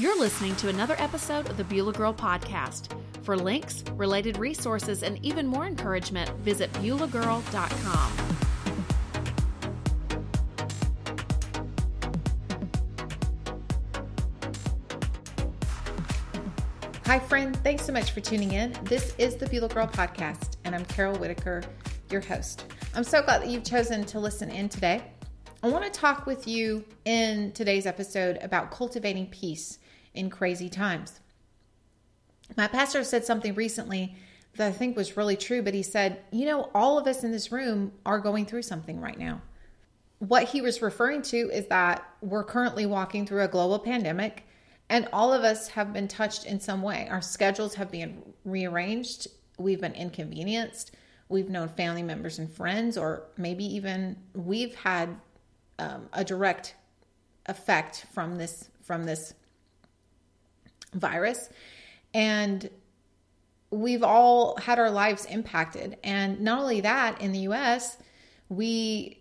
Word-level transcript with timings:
You're 0.00 0.18
listening 0.18 0.56
to 0.56 0.70
another 0.70 0.96
episode 0.96 1.50
of 1.50 1.58
the 1.58 1.64
Beulah 1.64 1.92
Girl 1.92 2.14
Podcast. 2.14 2.98
For 3.22 3.36
links, 3.36 3.84
related 3.96 4.38
resources, 4.38 5.02
and 5.02 5.22
even 5.22 5.46
more 5.46 5.66
encouragement, 5.66 6.30
visit 6.38 6.72
BeulahGirl.com. 6.72 8.12
Hi, 17.04 17.18
friend. 17.18 17.54
Thanks 17.58 17.84
so 17.84 17.92
much 17.92 18.12
for 18.12 18.20
tuning 18.20 18.52
in. 18.52 18.74
This 18.84 19.14
is 19.18 19.36
the 19.36 19.44
Beulah 19.48 19.68
Girl 19.68 19.86
Podcast, 19.86 20.56
and 20.64 20.74
I'm 20.74 20.86
Carol 20.86 21.18
Whitaker, 21.18 21.62
your 22.10 22.22
host. 22.22 22.64
I'm 22.94 23.04
so 23.04 23.20
glad 23.20 23.42
that 23.42 23.48
you've 23.50 23.64
chosen 23.64 24.06
to 24.06 24.18
listen 24.18 24.48
in 24.48 24.70
today. 24.70 25.02
I 25.62 25.68
want 25.68 25.84
to 25.84 25.90
talk 25.90 26.24
with 26.24 26.48
you 26.48 26.86
in 27.04 27.52
today's 27.52 27.84
episode 27.84 28.38
about 28.40 28.70
cultivating 28.70 29.26
peace 29.26 29.78
in 30.14 30.30
crazy 30.30 30.68
times. 30.68 31.20
My 32.56 32.66
pastor 32.66 33.04
said 33.04 33.24
something 33.24 33.54
recently 33.54 34.16
that 34.56 34.68
I 34.68 34.72
think 34.72 34.96
was 34.96 35.16
really 35.16 35.36
true, 35.36 35.62
but 35.62 35.74
he 35.74 35.82
said, 35.82 36.20
You 36.32 36.46
know, 36.46 36.70
all 36.74 36.98
of 36.98 37.06
us 37.06 37.22
in 37.22 37.30
this 37.30 37.52
room 37.52 37.92
are 38.04 38.18
going 38.18 38.46
through 38.46 38.62
something 38.62 39.00
right 39.00 39.18
now. 39.18 39.40
What 40.18 40.44
he 40.44 40.60
was 40.60 40.82
referring 40.82 41.22
to 41.22 41.36
is 41.50 41.66
that 41.68 42.04
we're 42.20 42.44
currently 42.44 42.86
walking 42.86 43.26
through 43.26 43.42
a 43.42 43.48
global 43.48 43.78
pandemic 43.78 44.44
and 44.90 45.08
all 45.12 45.32
of 45.32 45.44
us 45.44 45.68
have 45.68 45.92
been 45.92 46.08
touched 46.08 46.44
in 46.44 46.58
some 46.58 46.82
way. 46.82 47.06
Our 47.08 47.22
schedules 47.22 47.76
have 47.76 47.92
been 47.92 48.22
rearranged. 48.44 49.28
We've 49.56 49.80
been 49.80 49.94
inconvenienced. 49.94 50.90
We've 51.28 51.48
known 51.48 51.68
family 51.68 52.02
members 52.02 52.40
and 52.40 52.52
friends, 52.52 52.98
or 52.98 53.22
maybe 53.36 53.64
even 53.64 54.16
we've 54.34 54.74
had 54.74 55.16
um, 55.78 56.08
a 56.12 56.24
direct 56.24 56.74
effect 57.46 58.04
from 58.12 58.36
this 58.36 58.68
from 58.82 59.04
this 59.04 59.34
virus, 60.92 61.48
and 62.14 62.68
we've 63.70 64.02
all 64.02 64.56
had 64.56 64.78
our 64.78 64.90
lives 64.90 65.24
impacted. 65.26 65.96
And 66.02 66.40
not 66.40 66.60
only 66.60 66.80
that, 66.80 67.20
in 67.20 67.32
the 67.32 67.40
U.S., 67.40 67.96
we 68.48 69.20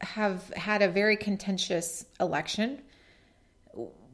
have 0.00 0.48
had 0.54 0.82
a 0.82 0.88
very 0.88 1.16
contentious 1.16 2.04
election 2.20 2.82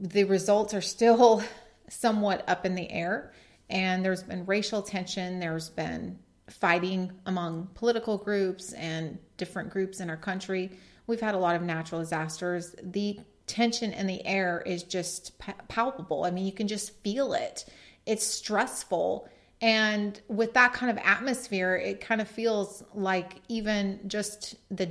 the 0.03 0.25
results 0.25 0.75
are 0.75 0.81
still 0.83 1.42
somewhat 1.89 2.44
up 2.48 2.66
in 2.66 2.75
the 2.75 2.91
air. 2.91 3.33
And 3.70 4.05
there's 4.05 4.22
been 4.22 4.44
racial 4.44 4.83
tension, 4.83 5.41
there's 5.41 5.70
been 5.70 6.19
fighting 6.50 7.12
among 7.25 7.69
political 7.75 8.19
groups 8.19 8.72
and 8.72 9.19
different 9.38 9.70
groups 9.70 10.00
in 10.00 10.11
our 10.11 10.16
country. 10.16 10.70
We've 11.06 11.20
had 11.20 11.34
a 11.34 11.38
lot 11.38 11.56
of 11.56 11.62
natural 11.62 12.00
disasters. 12.00 12.75
The 12.83 13.20
tension 13.53 13.92
in 13.92 14.06
the 14.06 14.25
air 14.27 14.62
is 14.64 14.83
just 14.83 15.39
palpable. 15.69 16.25
I 16.25 16.31
mean, 16.31 16.47
you 16.47 16.53
can 16.53 16.67
just 16.67 16.97
feel 17.03 17.34
it. 17.34 17.67
It's 18.06 18.27
stressful. 18.27 19.28
And 19.61 20.19
with 20.27 20.55
that 20.55 20.72
kind 20.72 20.91
of 20.91 21.05
atmosphere, 21.05 21.77
it 21.77 22.00
kind 22.00 22.22
of 22.22 22.28
feels 22.28 22.83
like 22.94 23.34
even 23.48 24.00
just 24.06 24.55
the 24.70 24.91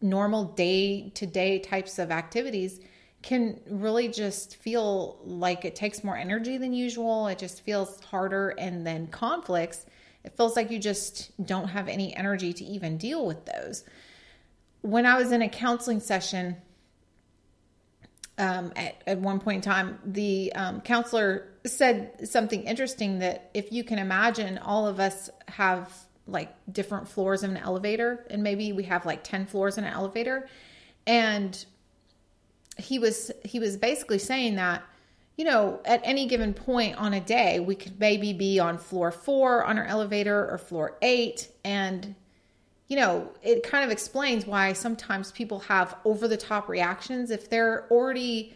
normal 0.00 0.44
day 0.44 1.10
to 1.16 1.26
day 1.26 1.58
types 1.58 1.98
of 1.98 2.12
activities 2.12 2.80
can 3.22 3.60
really 3.68 4.06
just 4.06 4.54
feel 4.56 5.18
like 5.24 5.64
it 5.64 5.74
takes 5.74 6.04
more 6.04 6.16
energy 6.16 6.58
than 6.58 6.72
usual. 6.72 7.26
It 7.26 7.38
just 7.38 7.62
feels 7.62 8.02
harder. 8.04 8.50
And 8.50 8.86
then 8.86 9.08
conflicts, 9.08 9.84
it 10.22 10.36
feels 10.36 10.54
like 10.54 10.70
you 10.70 10.78
just 10.78 11.32
don't 11.44 11.68
have 11.68 11.88
any 11.88 12.14
energy 12.16 12.52
to 12.52 12.64
even 12.64 12.98
deal 12.98 13.26
with 13.26 13.44
those. 13.46 13.82
When 14.82 15.06
I 15.06 15.18
was 15.18 15.32
in 15.32 15.42
a 15.42 15.48
counseling 15.48 15.98
session, 15.98 16.56
um, 18.40 18.72
at, 18.74 19.02
at 19.06 19.18
one 19.18 19.38
point 19.38 19.56
in 19.56 19.70
time, 19.70 19.98
the 20.04 20.52
um, 20.54 20.80
counselor 20.80 21.46
said 21.66 22.28
something 22.28 22.62
interesting 22.62 23.18
that 23.18 23.50
if 23.52 23.70
you 23.70 23.84
can 23.84 23.98
imagine, 23.98 24.58
all 24.58 24.86
of 24.86 24.98
us 24.98 25.28
have 25.46 25.92
like 26.26 26.52
different 26.72 27.06
floors 27.06 27.42
of 27.42 27.50
an 27.50 27.58
elevator, 27.58 28.24
and 28.30 28.42
maybe 28.42 28.72
we 28.72 28.84
have 28.84 29.04
like 29.04 29.22
10 29.22 29.46
floors 29.46 29.76
in 29.76 29.84
an 29.84 29.92
elevator. 29.92 30.48
And 31.06 31.64
he 32.78 32.98
was 32.98 33.30
he 33.44 33.60
was 33.60 33.76
basically 33.76 34.18
saying 34.18 34.56
that 34.56 34.82
you 35.36 35.44
know 35.44 35.80
at 35.84 36.00
any 36.02 36.26
given 36.26 36.54
point 36.54 36.96
on 36.96 37.12
a 37.12 37.20
day 37.20 37.60
we 37.60 37.74
could 37.74 38.00
maybe 38.00 38.32
be 38.32 38.58
on 38.58 38.78
floor 38.78 39.10
4 39.10 39.64
on 39.64 39.78
our 39.78 39.84
elevator 39.84 40.50
or 40.50 40.56
floor 40.56 40.96
8 41.02 41.48
and 41.64 42.14
you 42.90 42.96
know 42.96 43.30
it 43.42 43.62
kind 43.62 43.84
of 43.84 43.90
explains 43.90 44.46
why 44.46 44.74
sometimes 44.74 45.32
people 45.32 45.60
have 45.60 45.96
over 46.04 46.28
the 46.28 46.36
top 46.36 46.68
reactions 46.68 47.30
if 47.30 47.48
they're 47.48 47.86
already 47.90 48.54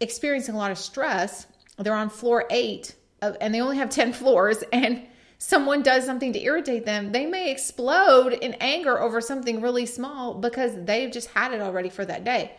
experiencing 0.00 0.54
a 0.54 0.58
lot 0.58 0.70
of 0.70 0.76
stress 0.76 1.46
they're 1.78 1.94
on 1.94 2.10
floor 2.10 2.44
8 2.50 2.94
and 3.22 3.54
they 3.54 3.60
only 3.62 3.78
have 3.78 3.88
10 4.02 4.12
floors 4.12 4.62
and 4.72 5.02
someone 5.38 5.82
does 5.82 6.04
something 6.04 6.32
to 6.32 6.42
irritate 6.42 6.86
them, 6.86 7.12
they 7.12 7.26
may 7.26 7.50
explode 7.50 8.32
in 8.32 8.54
anger 8.54 9.00
over 9.00 9.20
something 9.20 9.60
really 9.60 9.86
small 9.86 10.34
because 10.34 10.72
they've 10.84 11.12
just 11.12 11.28
had 11.28 11.52
it 11.52 11.60
already 11.60 11.88
for 11.88 12.04
that 12.04 12.24
day. 12.24 12.52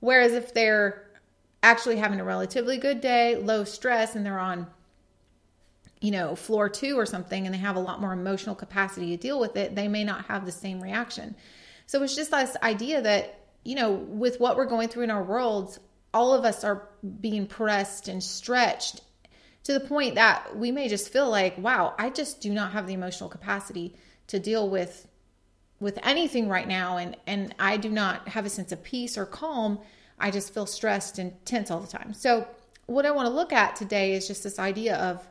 Whereas 0.00 0.32
if 0.32 0.52
they're 0.54 1.04
actually 1.62 1.96
having 1.96 2.20
a 2.20 2.24
relatively 2.24 2.76
good 2.76 3.00
day, 3.00 3.36
low 3.36 3.64
stress, 3.64 4.14
and 4.14 4.24
they're 4.24 4.38
on, 4.38 4.66
you 6.00 6.10
know, 6.10 6.36
floor 6.36 6.68
two 6.68 6.98
or 6.98 7.06
something, 7.06 7.46
and 7.46 7.54
they 7.54 7.58
have 7.58 7.76
a 7.76 7.80
lot 7.80 8.00
more 8.00 8.12
emotional 8.12 8.54
capacity 8.54 9.16
to 9.16 9.16
deal 9.16 9.40
with 9.40 9.56
it, 9.56 9.74
they 9.74 9.88
may 9.88 10.04
not 10.04 10.26
have 10.26 10.44
the 10.44 10.52
same 10.52 10.80
reaction. 10.80 11.34
So 11.86 12.02
it's 12.02 12.14
just 12.14 12.30
this 12.30 12.56
idea 12.62 13.02
that, 13.02 13.46
you 13.64 13.74
know, 13.74 13.92
with 13.92 14.38
what 14.40 14.56
we're 14.56 14.66
going 14.66 14.88
through 14.88 15.04
in 15.04 15.10
our 15.10 15.22
worlds, 15.22 15.80
all 16.14 16.34
of 16.34 16.44
us 16.44 16.64
are 16.64 16.88
being 17.20 17.46
pressed 17.46 18.08
and 18.08 18.22
stretched 18.22 19.00
to 19.64 19.72
the 19.72 19.80
point 19.80 20.14
that 20.14 20.56
we 20.56 20.70
may 20.70 20.88
just 20.88 21.12
feel 21.12 21.28
like, 21.28 21.58
wow, 21.58 21.94
I 21.98 22.10
just 22.10 22.40
do 22.40 22.50
not 22.50 22.72
have 22.72 22.86
the 22.86 22.94
emotional 22.94 23.28
capacity 23.28 23.94
to 24.28 24.38
deal 24.38 24.68
with 24.68 25.06
with 25.80 25.98
anything 26.02 26.48
right 26.48 26.66
now 26.66 26.96
and 26.96 27.16
and 27.26 27.54
I 27.58 27.76
do 27.76 27.88
not 27.88 28.28
have 28.28 28.44
a 28.44 28.50
sense 28.50 28.72
of 28.72 28.82
peace 28.82 29.16
or 29.16 29.26
calm. 29.26 29.78
I 30.18 30.30
just 30.30 30.52
feel 30.52 30.66
stressed 30.66 31.18
and 31.18 31.32
tense 31.44 31.70
all 31.70 31.80
the 31.80 31.86
time. 31.86 32.14
So 32.14 32.48
what 32.86 33.06
I 33.06 33.10
want 33.10 33.26
to 33.26 33.34
look 33.34 33.52
at 33.52 33.76
today 33.76 34.14
is 34.14 34.26
just 34.26 34.42
this 34.42 34.58
idea 34.58 34.96
of 34.96 35.22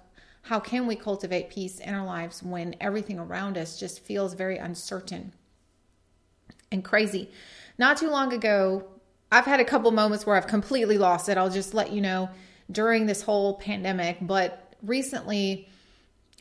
how 0.47 0.59
can 0.59 0.88
we 0.88 0.96
cultivate 0.96 1.50
peace 1.50 1.80
in 1.80 1.94
our 1.94 2.06
lives 2.06 2.41
when 2.41 2.74
everything 2.80 3.19
around 3.19 3.58
us 3.58 3.78
just 3.78 4.00
feels 4.00 4.34
very 4.34 4.58
uncertain 4.58 5.34
and 6.72 6.84
crazy. 6.84 7.30
Not 7.78 7.97
too 7.97 8.09
long 8.09 8.31
ago, 8.31 8.88
I've 9.30 9.46
had 9.46 9.59
a 9.59 9.66
couple 9.66 9.91
moments 9.91 10.25
where 10.25 10.38
I've 10.38 10.47
completely 10.47 10.97
lost 10.97 11.28
it. 11.28 11.38
I'll 11.38 11.50
just 11.50 11.74
let 11.74 11.91
you 11.91 12.00
know 12.00 12.30
during 12.72 13.06
this 13.06 13.22
whole 13.22 13.56
pandemic, 13.56 14.19
but 14.22 14.74
recently 14.81 15.68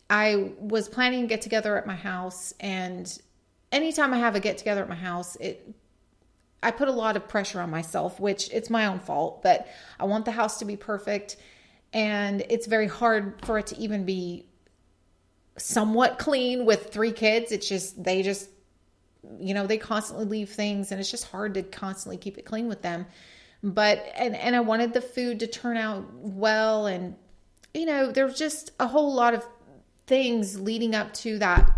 I 0.09 0.53
was 0.61 0.89
planning 0.89 1.22
to 1.22 1.27
get 1.27 1.43
together 1.43 1.77
at 1.77 1.84
my 1.84 1.97
house 1.97 2.55
and 2.61 3.21
anytime 3.72 4.15
I 4.15 4.19
have 4.19 4.37
a 4.37 4.41
get 4.41 4.56
together 4.56 4.83
at 4.83 4.89
my 4.89 4.95
house, 4.95 5.37
it 5.37 5.75
I 6.62 6.71
put 6.71 6.89
a 6.89 6.93
lot 6.93 7.16
of 7.16 7.28
pressure 7.28 7.61
on 7.61 7.71
myself, 7.71 8.19
which 8.19 8.50
it's 8.53 8.71
my 8.71 8.87
own 8.87 8.99
fault, 8.99 9.43
but 9.43 9.69
I 10.00 10.05
want 10.05 10.25
the 10.25 10.33
house 10.33 10.59
to 10.61 10.65
be 10.65 10.77
perfect 10.77 11.37
and 11.97 12.45
it's 12.51 12.67
very 12.67 12.89
hard 12.89 13.41
for 13.47 13.59
it 13.59 13.69
to 13.69 13.79
even 13.79 14.05
be 14.05 14.45
somewhat 15.57 16.19
clean 16.19 16.67
with 16.67 16.93
three 16.93 17.11
kids. 17.11 17.51
It's 17.53 17.67
just 17.67 18.05
they 18.05 18.23
just 18.23 18.51
you 19.41 19.55
know, 19.55 19.67
they 19.67 19.79
constantly 19.79 20.27
leave 20.27 20.51
things 20.51 20.93
and 20.93 21.01
it's 21.01 21.11
just 21.11 21.27
hard 21.29 21.55
to 21.55 21.62
constantly 21.62 22.19
keep 22.19 22.37
it 22.37 22.45
clean 22.45 22.69
with 22.69 22.83
them. 22.83 23.07
But 23.62 24.05
and 24.15 24.37
and 24.37 24.55
I 24.55 24.61
wanted 24.61 24.93
the 24.93 25.01
food 25.01 25.41
to 25.41 25.47
turn 25.47 25.79
out 25.79 26.05
well 26.12 26.87
and 26.87 27.17
you 27.73 27.87
know, 27.87 28.13
there's 28.13 28.39
just 28.39 28.73
a 28.78 28.87
whole 28.87 29.15
lot 29.15 29.33
of 29.33 29.47
things 30.07 30.61
leading 30.61 30.95
up 30.95 31.15
to 31.15 31.39
that 31.39 31.71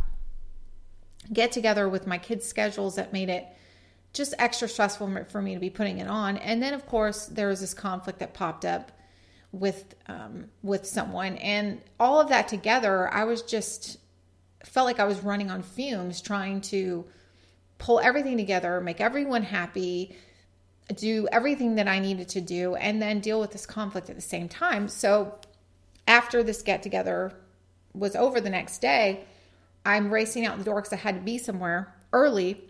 get 1.33 1.53
together 1.53 1.89
with 1.89 2.09
my 2.09 2.19
kids' 2.19 2.45
schedules 2.45 2.97
that 2.97 3.13
made 3.13 3.29
it 3.29 3.47
just 4.13 4.35
extra 4.41 4.69
stressful 4.69 5.27
for 5.29 5.41
me 5.41 5.55
to 5.55 5.61
be 5.61 5.71
putting 5.71 5.99
it 5.99 6.09
on. 6.09 6.39
And 6.39 6.61
then, 6.61 6.75
of 6.75 6.87
course, 6.87 7.27
there 7.27 7.47
was 7.47 7.61
this 7.61 7.73
conflict 7.73 8.19
that 8.19 8.35
popped 8.35 8.65
up 8.65 8.91
with 9.53 9.95
um, 10.07 10.47
with 10.63 10.87
someone, 10.87 11.37
and 11.37 11.81
all 11.99 12.21
of 12.21 12.29
that 12.29 12.49
together, 12.49 13.13
I 13.13 13.25
was 13.25 13.43
just 13.43 13.99
felt 14.65 14.87
like 14.87 15.01
I 15.01 15.05
was 15.05 15.21
running 15.21 15.51
on 15.51 15.63
fumes, 15.63 16.21
trying 16.21 16.61
to 16.63 17.07
pull 17.79 18.01
everything 18.01 18.37
together, 18.37 18.81
make 18.81 19.01
everyone 19.01 19.43
happy, 19.43 20.17
do 20.95 21.29
everything 21.31 21.77
that 21.77 21.89
I 21.89 21.99
needed 21.99 22.29
to 22.31 22.41
do, 22.41 22.75
and 22.75 23.01
then 23.01 23.21
deal 23.21 23.41
with 23.41 23.53
this 23.53 23.67
conflict 23.67 24.11
at 24.11 24.17
the 24.17 24.23
same 24.23 24.49
time. 24.49 24.89
So, 24.89 25.39
after 26.07 26.43
this 26.43 26.63
get 26.63 26.83
together 26.83 27.33
was 27.95 28.17
over 28.17 28.41
the 28.41 28.51
next 28.51 28.79
day, 28.81 29.25
I'm 29.85 30.11
racing 30.13 30.47
out 30.47 30.59
the 30.59 30.65
door 30.65 30.77
because 30.77 30.93
I 30.93 30.97
had 30.97 31.15
to 31.15 31.21
be 31.21 31.39
somewhere 31.39 31.95
early. 32.13 32.63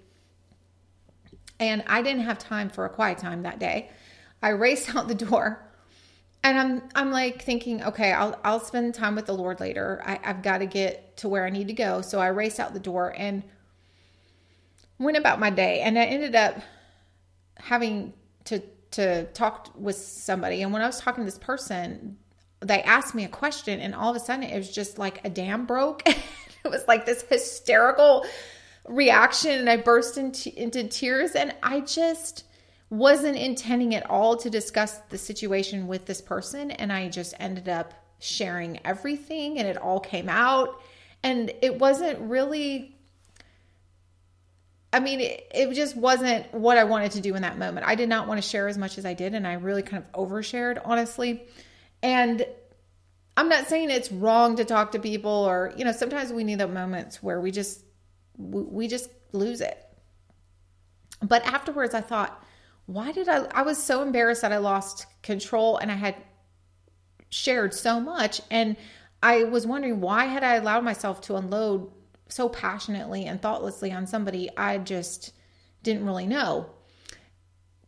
And 1.60 1.82
I 1.86 2.02
didn't 2.02 2.22
have 2.22 2.38
time 2.38 2.70
for 2.70 2.84
a 2.84 2.88
quiet 2.88 3.18
time 3.18 3.42
that 3.42 3.58
day. 3.58 3.90
I 4.42 4.50
raced 4.50 4.94
out 4.94 5.08
the 5.08 5.14
door 5.14 5.67
and 6.44 6.58
I'm 6.58 6.82
I'm 6.94 7.10
like 7.10 7.42
thinking, 7.42 7.82
okay, 7.82 8.12
I'll 8.12 8.38
I'll 8.44 8.60
spend 8.60 8.94
time 8.94 9.16
with 9.16 9.26
the 9.26 9.34
Lord 9.34 9.60
later. 9.60 10.02
I, 10.04 10.20
I've 10.24 10.42
got 10.42 10.58
to 10.58 10.66
get 10.66 11.16
to 11.18 11.28
where 11.28 11.44
I 11.44 11.50
need 11.50 11.68
to 11.68 11.74
go. 11.74 12.00
So 12.00 12.20
I 12.20 12.28
raced 12.28 12.60
out 12.60 12.72
the 12.72 12.80
door 12.80 13.14
and 13.16 13.42
went 14.98 15.16
about 15.16 15.40
my 15.40 15.50
day. 15.50 15.80
And 15.80 15.98
I 15.98 16.04
ended 16.04 16.34
up 16.34 16.56
having 17.56 18.12
to 18.44 18.62
to 18.92 19.24
talk 19.26 19.70
with 19.76 19.96
somebody, 19.96 20.62
and 20.62 20.72
when 20.72 20.82
I 20.82 20.86
was 20.86 21.00
talking 21.00 21.24
to 21.24 21.30
this 21.30 21.38
person, 21.38 22.16
they 22.60 22.82
asked 22.82 23.14
me 23.14 23.24
a 23.24 23.28
question, 23.28 23.80
and 23.80 23.94
all 23.94 24.10
of 24.10 24.16
a 24.16 24.20
sudden 24.20 24.44
it 24.44 24.56
was 24.56 24.70
just 24.70 24.98
like 24.98 25.24
a 25.24 25.30
dam 25.30 25.66
broke. 25.66 26.02
it 26.06 26.70
was 26.70 26.86
like 26.88 27.04
this 27.04 27.22
hysterical 27.22 28.24
reaction, 28.86 29.52
and 29.52 29.68
I 29.68 29.76
burst 29.76 30.16
into 30.16 30.56
into 30.60 30.84
tears, 30.84 31.32
and 31.32 31.54
I 31.62 31.80
just 31.80 32.44
wasn't 32.90 33.36
intending 33.36 33.94
at 33.94 34.08
all 34.08 34.36
to 34.38 34.50
discuss 34.50 34.98
the 35.10 35.18
situation 35.18 35.86
with 35.86 36.06
this 36.06 36.20
person, 36.20 36.70
and 36.70 36.92
I 36.92 37.08
just 37.08 37.34
ended 37.38 37.68
up 37.68 37.94
sharing 38.18 38.80
everything, 38.84 39.58
and 39.58 39.68
it 39.68 39.76
all 39.76 40.00
came 40.00 40.28
out, 40.28 40.80
and 41.22 41.52
it 41.62 41.78
wasn't 41.78 42.18
really 42.20 42.94
I 44.90 45.00
mean, 45.00 45.20
it, 45.20 45.46
it, 45.54 45.74
just 45.74 45.96
wasn't 45.96 46.52
what 46.54 46.78
I 46.78 46.84
wanted 46.84 47.12
to 47.12 47.20
do 47.20 47.34
in 47.34 47.42
that 47.42 47.58
moment. 47.58 47.86
I 47.86 47.94
did 47.94 48.08
not 48.08 48.26
want 48.26 48.42
to 48.42 48.48
share 48.48 48.68
as 48.68 48.78
much 48.78 48.96
as 48.96 49.04
I 49.04 49.12
did, 49.12 49.34
and 49.34 49.46
I 49.46 49.54
really 49.54 49.82
kind 49.82 50.02
of 50.02 50.10
overshared, 50.12 50.80
honestly. 50.82 51.42
And 52.02 52.46
I'm 53.36 53.50
not 53.50 53.68
saying 53.68 53.90
it's 53.90 54.10
wrong 54.10 54.56
to 54.56 54.64
talk 54.64 54.92
to 54.92 54.98
people, 54.98 55.30
or 55.30 55.74
you 55.76 55.84
know, 55.84 55.92
sometimes 55.92 56.32
we 56.32 56.42
need 56.42 56.58
the 56.58 56.68
moments 56.68 57.22
where 57.22 57.40
we 57.40 57.50
just 57.50 57.84
we 58.38 58.88
just 58.88 59.10
lose 59.32 59.60
it. 59.60 59.78
But 61.20 61.44
afterwards, 61.44 61.94
I 61.94 62.00
thought, 62.00 62.42
why 62.88 63.12
did 63.12 63.28
I? 63.28 63.44
I 63.52 63.62
was 63.62 63.76
so 63.76 64.00
embarrassed 64.00 64.40
that 64.40 64.52
I 64.52 64.56
lost 64.56 65.04
control, 65.22 65.76
and 65.76 65.92
I 65.92 65.94
had 65.94 66.16
shared 67.28 67.74
so 67.74 68.00
much, 68.00 68.40
and 68.50 68.78
I 69.22 69.44
was 69.44 69.66
wondering 69.66 70.00
why 70.00 70.24
had 70.24 70.42
I 70.42 70.54
allowed 70.54 70.84
myself 70.84 71.20
to 71.22 71.36
unload 71.36 71.92
so 72.30 72.48
passionately 72.48 73.26
and 73.26 73.42
thoughtlessly 73.42 73.92
on 73.92 74.06
somebody 74.06 74.48
I 74.56 74.78
just 74.78 75.32
didn't 75.82 76.06
really 76.06 76.26
know. 76.26 76.70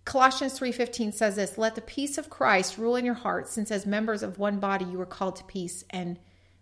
Colossians 0.04 0.58
3:15 0.58 1.12
says 1.12 1.36
this, 1.36 1.56
"Let 1.56 1.76
the 1.76 1.80
peace 1.80 2.18
of 2.18 2.28
Christ 2.28 2.76
rule 2.76 2.96
in 2.96 3.06
your 3.06 3.14
hearts, 3.14 3.52
since 3.52 3.70
as 3.70 3.86
members 3.86 4.22
of 4.22 4.38
one 4.38 4.60
body 4.60 4.84
you 4.84 5.00
are 5.00 5.06
called 5.06 5.36
to 5.36 5.44
peace 5.44 5.82
and 5.88 6.18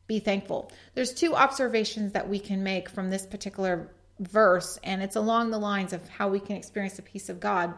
be 0.06 0.20
thankful." 0.20 0.70
There's 0.94 1.12
two 1.12 1.34
observations 1.34 2.12
that 2.12 2.28
we 2.28 2.38
can 2.38 2.62
make 2.62 2.88
from 2.88 3.10
this 3.10 3.26
particular 3.26 3.90
verse 4.20 4.78
and 4.84 5.02
it's 5.02 5.16
along 5.16 5.50
the 5.50 5.58
lines 5.58 5.92
of 5.92 6.08
how 6.08 6.28
we 6.28 6.38
can 6.38 6.56
experience 6.56 6.94
the 6.94 7.02
peace 7.02 7.28
of 7.28 7.40
God 7.40 7.74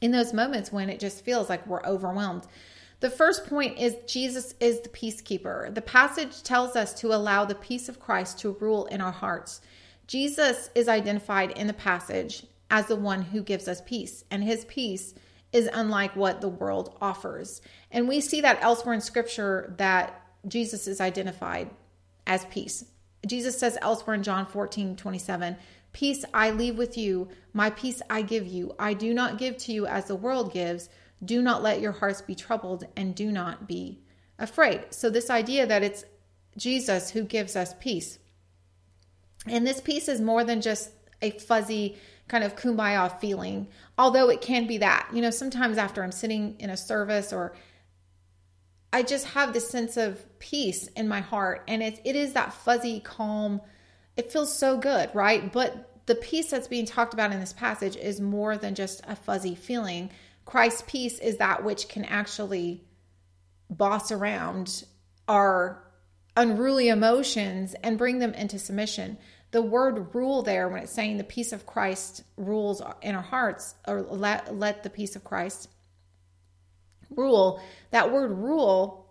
in 0.00 0.10
those 0.10 0.32
moments 0.32 0.72
when 0.72 0.88
it 0.88 1.00
just 1.00 1.24
feels 1.24 1.48
like 1.48 1.66
we're 1.66 1.84
overwhelmed. 1.84 2.46
The 3.00 3.10
first 3.10 3.46
point 3.46 3.78
is 3.78 3.96
Jesus 4.06 4.54
is 4.58 4.80
the 4.80 4.88
peacekeeper. 4.88 5.72
The 5.72 5.82
passage 5.82 6.42
tells 6.42 6.74
us 6.74 6.92
to 6.94 7.14
allow 7.14 7.44
the 7.44 7.54
peace 7.54 7.88
of 7.88 8.00
Christ 8.00 8.40
to 8.40 8.56
rule 8.60 8.86
in 8.86 9.00
our 9.00 9.12
hearts. 9.12 9.60
Jesus 10.08 10.70
is 10.74 10.88
identified 10.88 11.52
in 11.52 11.66
the 11.66 11.72
passage 11.72 12.44
as 12.70 12.86
the 12.86 12.96
one 12.96 13.22
who 13.22 13.42
gives 13.42 13.68
us 13.68 13.82
peace, 13.86 14.24
and 14.30 14.42
his 14.42 14.64
peace 14.64 15.14
is 15.52 15.70
unlike 15.72 16.16
what 16.16 16.40
the 16.40 16.48
world 16.48 16.96
offers. 17.00 17.62
And 17.90 18.08
we 18.08 18.20
see 18.20 18.40
that 18.42 18.58
elsewhere 18.62 18.94
in 18.94 19.00
scripture 19.00 19.74
that 19.78 20.20
Jesus 20.46 20.86
is 20.86 21.00
identified 21.00 21.70
as 22.26 22.44
peace. 22.46 22.84
Jesus 23.26 23.58
says 23.58 23.78
elsewhere 23.80 24.14
in 24.14 24.22
John 24.22 24.46
14 24.46 24.96
27, 24.96 25.56
Peace 25.92 26.24
I 26.32 26.50
leave 26.50 26.76
with 26.76 26.96
you, 26.96 27.28
my 27.52 27.70
peace 27.70 28.02
I 28.08 28.22
give 28.22 28.46
you. 28.46 28.74
I 28.78 28.94
do 28.94 29.14
not 29.14 29.38
give 29.38 29.56
to 29.58 29.72
you 29.72 29.86
as 29.86 30.06
the 30.06 30.16
world 30.16 30.52
gives. 30.52 30.88
Do 31.24 31.42
not 31.42 31.62
let 31.62 31.80
your 31.80 31.92
hearts 31.92 32.22
be 32.22 32.34
troubled 32.34 32.84
and 32.96 33.14
do 33.14 33.32
not 33.32 33.66
be 33.66 34.00
afraid. 34.38 34.86
So, 34.90 35.10
this 35.10 35.30
idea 35.30 35.66
that 35.66 35.82
it's 35.82 36.04
Jesus 36.56 37.10
who 37.10 37.22
gives 37.22 37.56
us 37.56 37.74
peace. 37.80 38.18
And 39.46 39.66
this 39.66 39.80
peace 39.80 40.08
is 40.08 40.20
more 40.20 40.44
than 40.44 40.60
just 40.60 40.90
a 41.22 41.30
fuzzy 41.30 41.96
kind 42.28 42.44
of 42.44 42.56
kumbaya 42.56 43.18
feeling, 43.20 43.68
although 43.96 44.28
it 44.28 44.40
can 44.40 44.66
be 44.66 44.78
that. 44.78 45.08
You 45.12 45.22
know, 45.22 45.30
sometimes 45.30 45.78
after 45.78 46.02
I'm 46.02 46.12
sitting 46.12 46.56
in 46.58 46.70
a 46.70 46.76
service 46.76 47.32
or 47.32 47.54
I 48.92 49.02
just 49.02 49.26
have 49.28 49.52
this 49.52 49.68
sense 49.68 49.96
of 49.96 50.38
peace 50.38 50.88
in 50.88 51.08
my 51.08 51.20
heart 51.20 51.64
and 51.68 51.82
it, 51.82 52.00
it 52.04 52.16
is 52.16 52.34
that 52.34 52.52
fuzzy 52.52 53.00
calm. 53.00 53.60
It 54.18 54.32
feels 54.32 54.52
so 54.52 54.76
good, 54.76 55.14
right? 55.14 55.50
But 55.52 56.04
the 56.06 56.16
peace 56.16 56.50
that's 56.50 56.66
being 56.66 56.86
talked 56.86 57.14
about 57.14 57.32
in 57.32 57.38
this 57.38 57.52
passage 57.52 57.94
is 57.94 58.20
more 58.20 58.56
than 58.58 58.74
just 58.74 59.00
a 59.06 59.14
fuzzy 59.14 59.54
feeling. 59.54 60.10
Christ's 60.44 60.82
peace 60.88 61.20
is 61.20 61.36
that 61.36 61.62
which 61.62 61.88
can 61.88 62.04
actually 62.04 62.82
boss 63.70 64.10
around 64.10 64.84
our 65.28 65.84
unruly 66.36 66.88
emotions 66.88 67.76
and 67.84 67.96
bring 67.96 68.18
them 68.18 68.34
into 68.34 68.58
submission. 68.58 69.18
The 69.52 69.62
word 69.62 70.12
rule 70.16 70.42
there, 70.42 70.68
when 70.68 70.82
it's 70.82 70.92
saying 70.92 71.18
the 71.18 71.24
peace 71.24 71.52
of 71.52 71.64
Christ 71.64 72.24
rules 72.36 72.82
in 73.02 73.14
our 73.14 73.22
hearts, 73.22 73.76
or 73.86 74.02
let, 74.02 74.56
let 74.58 74.82
the 74.82 74.90
peace 74.90 75.14
of 75.14 75.22
Christ 75.22 75.68
rule, 77.08 77.62
that 77.92 78.10
word 78.10 78.32
rule 78.32 79.06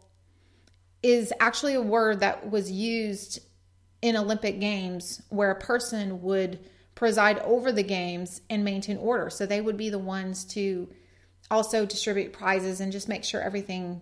is 1.01 1.31
actually 1.39 1.75
a 1.75 1.81
word 1.81 2.19
that 2.19 2.51
was 2.51 2.69
used 2.69 3.39
in 4.01 4.15
Olympic 4.15 4.59
Games 4.59 5.21
where 5.29 5.51
a 5.51 5.59
person 5.59 6.21
would 6.21 6.59
preside 6.95 7.39
over 7.39 7.71
the 7.71 7.83
games 7.83 8.41
and 8.49 8.63
maintain 8.63 8.97
order. 8.97 9.29
So 9.29 9.45
they 9.45 9.61
would 9.61 9.77
be 9.77 9.89
the 9.89 9.99
ones 9.99 10.45
to 10.45 10.89
also 11.49 11.85
distribute 11.85 12.33
prizes 12.33 12.81
and 12.81 12.91
just 12.91 13.07
make 13.07 13.23
sure 13.23 13.41
everything 13.41 14.01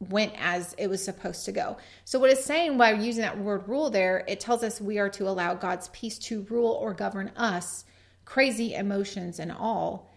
went 0.00 0.32
as 0.38 0.74
it 0.78 0.88
was 0.88 1.04
supposed 1.04 1.44
to 1.44 1.52
go. 1.52 1.76
So, 2.04 2.18
what 2.18 2.30
it's 2.30 2.44
saying 2.44 2.78
by 2.78 2.92
using 2.92 3.22
that 3.22 3.38
word 3.38 3.68
rule 3.68 3.90
there, 3.90 4.24
it 4.26 4.40
tells 4.40 4.62
us 4.62 4.80
we 4.80 4.98
are 4.98 5.10
to 5.10 5.28
allow 5.28 5.54
God's 5.54 5.88
peace 5.88 6.18
to 6.20 6.46
rule 6.48 6.72
or 6.72 6.94
govern 6.94 7.30
us, 7.36 7.84
crazy 8.24 8.74
emotions 8.74 9.38
and 9.38 9.52
all. 9.52 10.10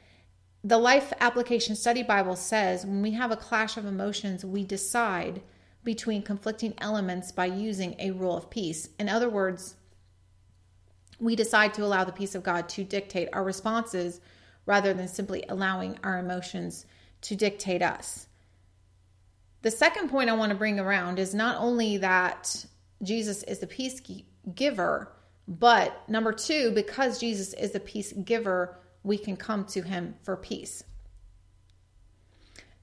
The 0.64 0.78
Life 0.78 1.12
Application 1.20 1.76
Study 1.76 2.04
Bible 2.04 2.38
says 2.38 2.86
when 2.86 3.02
we 3.02 3.12
have 3.12 3.32
a 3.32 3.38
clash 3.38 3.76
of 3.76 3.86
emotions, 3.86 4.46
we 4.46 4.64
decide 4.64 5.42
between 5.84 6.22
conflicting 6.22 6.74
elements 6.80 7.32
by 7.32 7.46
using 7.46 7.96
a 8.00 8.12
rule 8.12 8.38
of 8.38 8.50
peace. 8.50 8.90
In 9.00 9.10
other 9.10 9.30
words, 9.30 9.76
we 11.20 11.36
decide 11.36 11.74
to 11.76 11.84
allow 11.84 12.04
the 12.04 12.12
peace 12.12 12.36
of 12.36 12.44
God 12.44 12.70
to 12.70 12.84
dictate 12.84 13.30
our 13.34 13.44
responses 13.44 14.20
rather 14.66 14.94
than 14.94 15.08
simply 15.08 15.44
allowing 15.48 15.98
our 16.04 16.18
emotions 16.20 16.86
to 17.22 17.36
dictate 17.36 17.82
us. 17.82 18.28
The 19.62 19.72
second 19.72 20.10
point 20.10 20.30
I 20.30 20.34
want 20.34 20.52
to 20.52 20.58
bring 20.58 20.80
around 20.80 21.20
is 21.20 21.34
not 21.34 21.58
only 21.60 21.98
that 21.98 22.66
Jesus 23.02 23.44
is 23.44 23.60
the 23.60 23.68
peace 23.68 24.02
giver, 24.54 25.12
but 25.48 26.10
number 26.10 26.34
two, 26.34 26.72
because 26.72 27.20
Jesus 27.20 27.54
is 27.54 27.72
the 27.72 27.80
peace 27.80 28.14
giver, 28.14 28.78
we 29.04 29.18
can 29.18 29.38
come 29.38 29.66
to 29.66 29.82
him 29.82 30.16
for 30.24 30.36
peace. 30.36 30.84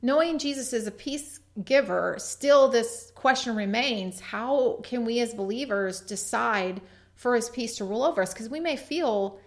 Knowing 0.02 0.38
Jesus 0.38 0.72
is 0.72 0.86
a 0.86 0.90
peace 0.90 1.40
giver, 1.64 2.16
still 2.18 2.68
this 2.68 3.12
question 3.14 3.56
remains 3.56 4.20
how 4.20 4.80
can 4.82 5.04
we 5.04 5.20
as 5.20 5.34
believers 5.34 6.00
decide 6.00 6.80
for 7.14 7.34
his 7.34 7.48
peace 7.48 7.76
to 7.76 7.84
rule 7.84 8.02
over 8.02 8.22
us? 8.22 8.32
Because 8.32 8.48
we 8.48 8.60
may 8.60 8.76
feel 8.76 9.38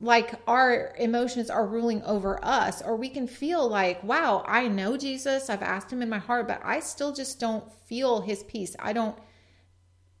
like 0.00 0.34
our 0.46 0.94
emotions 0.98 1.48
are 1.48 1.66
ruling 1.66 2.02
over 2.02 2.38
us, 2.44 2.82
or 2.82 2.96
we 2.96 3.08
can 3.08 3.26
feel 3.26 3.66
like, 3.66 4.02
wow, 4.04 4.44
I 4.46 4.68
know 4.68 4.96
Jesus, 4.96 5.48
I've 5.48 5.62
asked 5.62 5.90
him 5.90 6.02
in 6.02 6.10
my 6.10 6.18
heart, 6.18 6.46
but 6.46 6.60
I 6.62 6.80
still 6.80 7.12
just 7.12 7.40
don't 7.40 7.72
feel 7.86 8.20
his 8.20 8.42
peace. 8.42 8.76
I 8.78 8.92
don't 8.92 9.16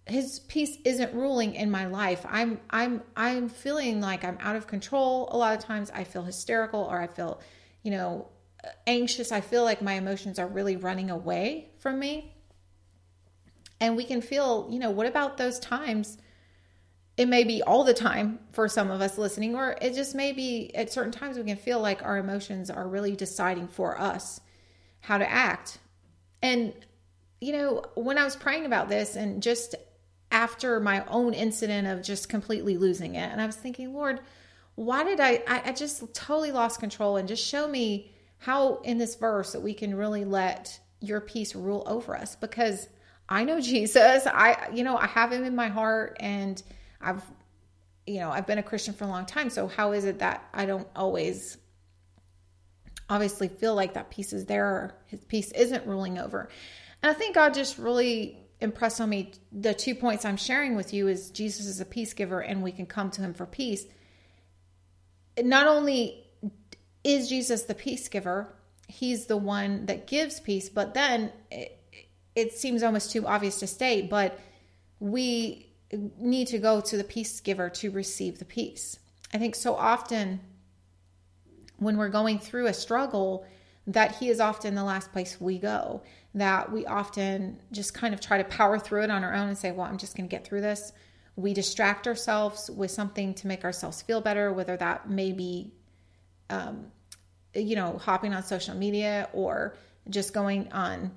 his 0.06 0.38
peace 0.38 0.78
isn't 0.84 1.12
ruling 1.14 1.56
in 1.56 1.70
my 1.70 1.86
life. 1.86 2.24
I'm 2.28 2.60
I'm 2.70 3.02
I'm 3.16 3.48
feeling 3.48 4.00
like 4.00 4.24
I'm 4.24 4.38
out 4.40 4.56
of 4.56 4.66
control. 4.66 5.28
A 5.32 5.36
lot 5.36 5.56
of 5.56 5.64
times 5.64 5.90
I 5.90 6.04
feel 6.04 6.22
hysterical 6.22 6.80
or 6.80 7.00
I 7.00 7.08
feel, 7.08 7.40
you 7.82 7.90
know, 7.90 8.28
anxious. 8.86 9.32
I 9.32 9.40
feel 9.40 9.64
like 9.64 9.82
my 9.82 9.94
emotions 9.94 10.38
are 10.38 10.46
really 10.46 10.76
running 10.76 11.10
away 11.10 11.70
from 11.78 11.98
me. 11.98 12.34
And 13.80 13.96
we 13.96 14.04
can 14.04 14.20
feel, 14.20 14.68
you 14.70 14.78
know, 14.78 14.90
what 14.90 15.06
about 15.06 15.36
those 15.36 15.58
times 15.58 16.18
it 17.16 17.28
may 17.28 17.44
be 17.44 17.62
all 17.62 17.84
the 17.84 17.94
time 17.94 18.38
for 18.52 18.68
some 18.68 18.90
of 18.90 19.00
us 19.00 19.16
listening, 19.16 19.56
or 19.56 19.76
it 19.80 19.94
just 19.94 20.14
may 20.14 20.32
be 20.32 20.74
at 20.74 20.92
certain 20.92 21.12
times 21.12 21.38
we 21.38 21.44
can 21.44 21.56
feel 21.56 21.80
like 21.80 22.02
our 22.02 22.18
emotions 22.18 22.70
are 22.70 22.86
really 22.86 23.16
deciding 23.16 23.68
for 23.68 23.98
us 23.98 24.40
how 25.00 25.16
to 25.16 25.30
act. 25.30 25.78
And, 26.42 26.74
you 27.40 27.52
know, 27.52 27.84
when 27.94 28.18
I 28.18 28.24
was 28.24 28.36
praying 28.36 28.66
about 28.66 28.88
this 28.90 29.16
and 29.16 29.42
just 29.42 29.74
after 30.30 30.78
my 30.78 31.06
own 31.06 31.32
incident 31.32 31.86
of 31.86 32.02
just 32.02 32.28
completely 32.28 32.76
losing 32.76 33.14
it, 33.14 33.32
and 33.32 33.40
I 33.40 33.46
was 33.46 33.56
thinking, 33.56 33.94
Lord, 33.94 34.20
why 34.74 35.02
did 35.04 35.18
I, 35.18 35.42
I, 35.48 35.62
I 35.66 35.72
just 35.72 36.12
totally 36.12 36.52
lost 36.52 36.80
control 36.80 37.16
and 37.16 37.26
just 37.26 37.42
show 37.42 37.66
me 37.66 38.12
how 38.38 38.76
in 38.78 38.98
this 38.98 39.14
verse 39.16 39.52
that 39.52 39.62
we 39.62 39.74
can 39.74 39.94
really 39.94 40.24
let 40.24 40.78
your 41.00 41.20
peace 41.20 41.54
rule 41.54 41.82
over 41.86 42.16
us 42.16 42.36
because 42.36 42.88
I 43.28 43.44
know 43.44 43.60
Jesus. 43.72 44.26
I, 44.26 44.70
you 44.72 44.84
know, 44.84 44.96
I 44.96 45.06
have 45.06 45.32
him 45.32 45.44
in 45.44 45.56
my 45.56 45.68
heart 45.68 46.16
and 46.20 46.62
I've 47.00 47.22
you 48.06 48.20
know, 48.20 48.30
I've 48.30 48.46
been 48.46 48.58
a 48.58 48.62
Christian 48.62 48.94
for 48.94 49.02
a 49.02 49.08
long 49.08 49.26
time, 49.26 49.50
so 49.50 49.66
how 49.66 49.90
is 49.90 50.04
it 50.04 50.20
that 50.20 50.48
I 50.54 50.64
don't 50.64 50.86
always 50.94 51.58
obviously 53.08 53.48
feel 53.48 53.74
like 53.74 53.94
that 53.94 54.10
peace 54.10 54.32
is 54.32 54.46
there 54.46 54.94
his 55.06 55.24
peace 55.24 55.50
isn't 55.52 55.86
ruling 55.86 56.18
over. 56.18 56.48
And 57.02 57.10
I 57.10 57.14
think 57.14 57.34
God 57.34 57.54
just 57.54 57.78
really 57.78 58.38
impressed 58.60 59.00
on 59.00 59.08
me 59.08 59.32
the 59.52 59.74
two 59.74 59.94
points 59.94 60.24
I'm 60.24 60.36
sharing 60.36 60.76
with 60.76 60.92
you 60.92 61.08
is 61.08 61.30
Jesus 61.30 61.66
is 61.66 61.80
a 61.80 61.84
peace 61.84 62.14
giver 62.14 62.40
and 62.40 62.62
we 62.62 62.72
can 62.72 62.86
come 62.86 63.10
to 63.12 63.20
him 63.20 63.34
for 63.34 63.46
peace. 63.46 63.84
Not 65.38 65.66
only 65.66 66.25
is 67.06 67.28
Jesus 67.28 67.62
the 67.62 67.74
peace 67.74 68.08
giver? 68.08 68.52
He's 68.88 69.26
the 69.26 69.36
one 69.36 69.86
that 69.86 70.06
gives 70.06 70.40
peace, 70.40 70.68
but 70.68 70.94
then 70.94 71.32
it, 71.50 71.80
it 72.34 72.52
seems 72.52 72.82
almost 72.82 73.10
too 73.10 73.26
obvious 73.26 73.60
to 73.60 73.66
state, 73.66 74.10
but 74.10 74.38
we 75.00 75.72
need 76.18 76.48
to 76.48 76.58
go 76.58 76.80
to 76.80 76.96
the 76.96 77.04
peace 77.04 77.40
giver 77.40 77.70
to 77.70 77.90
receive 77.90 78.38
the 78.38 78.44
peace. 78.44 78.98
I 79.32 79.38
think 79.38 79.54
so 79.54 79.74
often 79.74 80.40
when 81.78 81.96
we're 81.96 82.08
going 82.08 82.38
through 82.38 82.66
a 82.66 82.74
struggle, 82.74 83.46
that 83.86 84.16
he 84.16 84.28
is 84.28 84.40
often 84.40 84.74
the 84.74 84.82
last 84.82 85.12
place 85.12 85.40
we 85.40 85.58
go, 85.58 86.02
that 86.34 86.72
we 86.72 86.84
often 86.86 87.60
just 87.70 87.94
kind 87.94 88.12
of 88.12 88.20
try 88.20 88.38
to 88.38 88.44
power 88.44 88.78
through 88.78 89.02
it 89.02 89.10
on 89.10 89.22
our 89.22 89.32
own 89.32 89.48
and 89.48 89.58
say, 89.58 89.70
well, 89.70 89.86
I'm 89.86 89.98
just 89.98 90.16
going 90.16 90.28
to 90.28 90.34
get 90.34 90.44
through 90.44 90.62
this. 90.62 90.92
We 91.36 91.54
distract 91.54 92.06
ourselves 92.06 92.70
with 92.70 92.90
something 92.90 93.34
to 93.34 93.46
make 93.46 93.64
ourselves 93.64 94.02
feel 94.02 94.20
better, 94.20 94.52
whether 94.52 94.76
that 94.76 95.08
may 95.08 95.32
be, 95.32 95.72
um, 96.50 96.86
you 97.56 97.76
know, 97.76 97.98
hopping 97.98 98.34
on 98.34 98.42
social 98.42 98.74
media 98.74 99.28
or 99.32 99.76
just 100.08 100.32
going 100.32 100.70
on, 100.72 101.10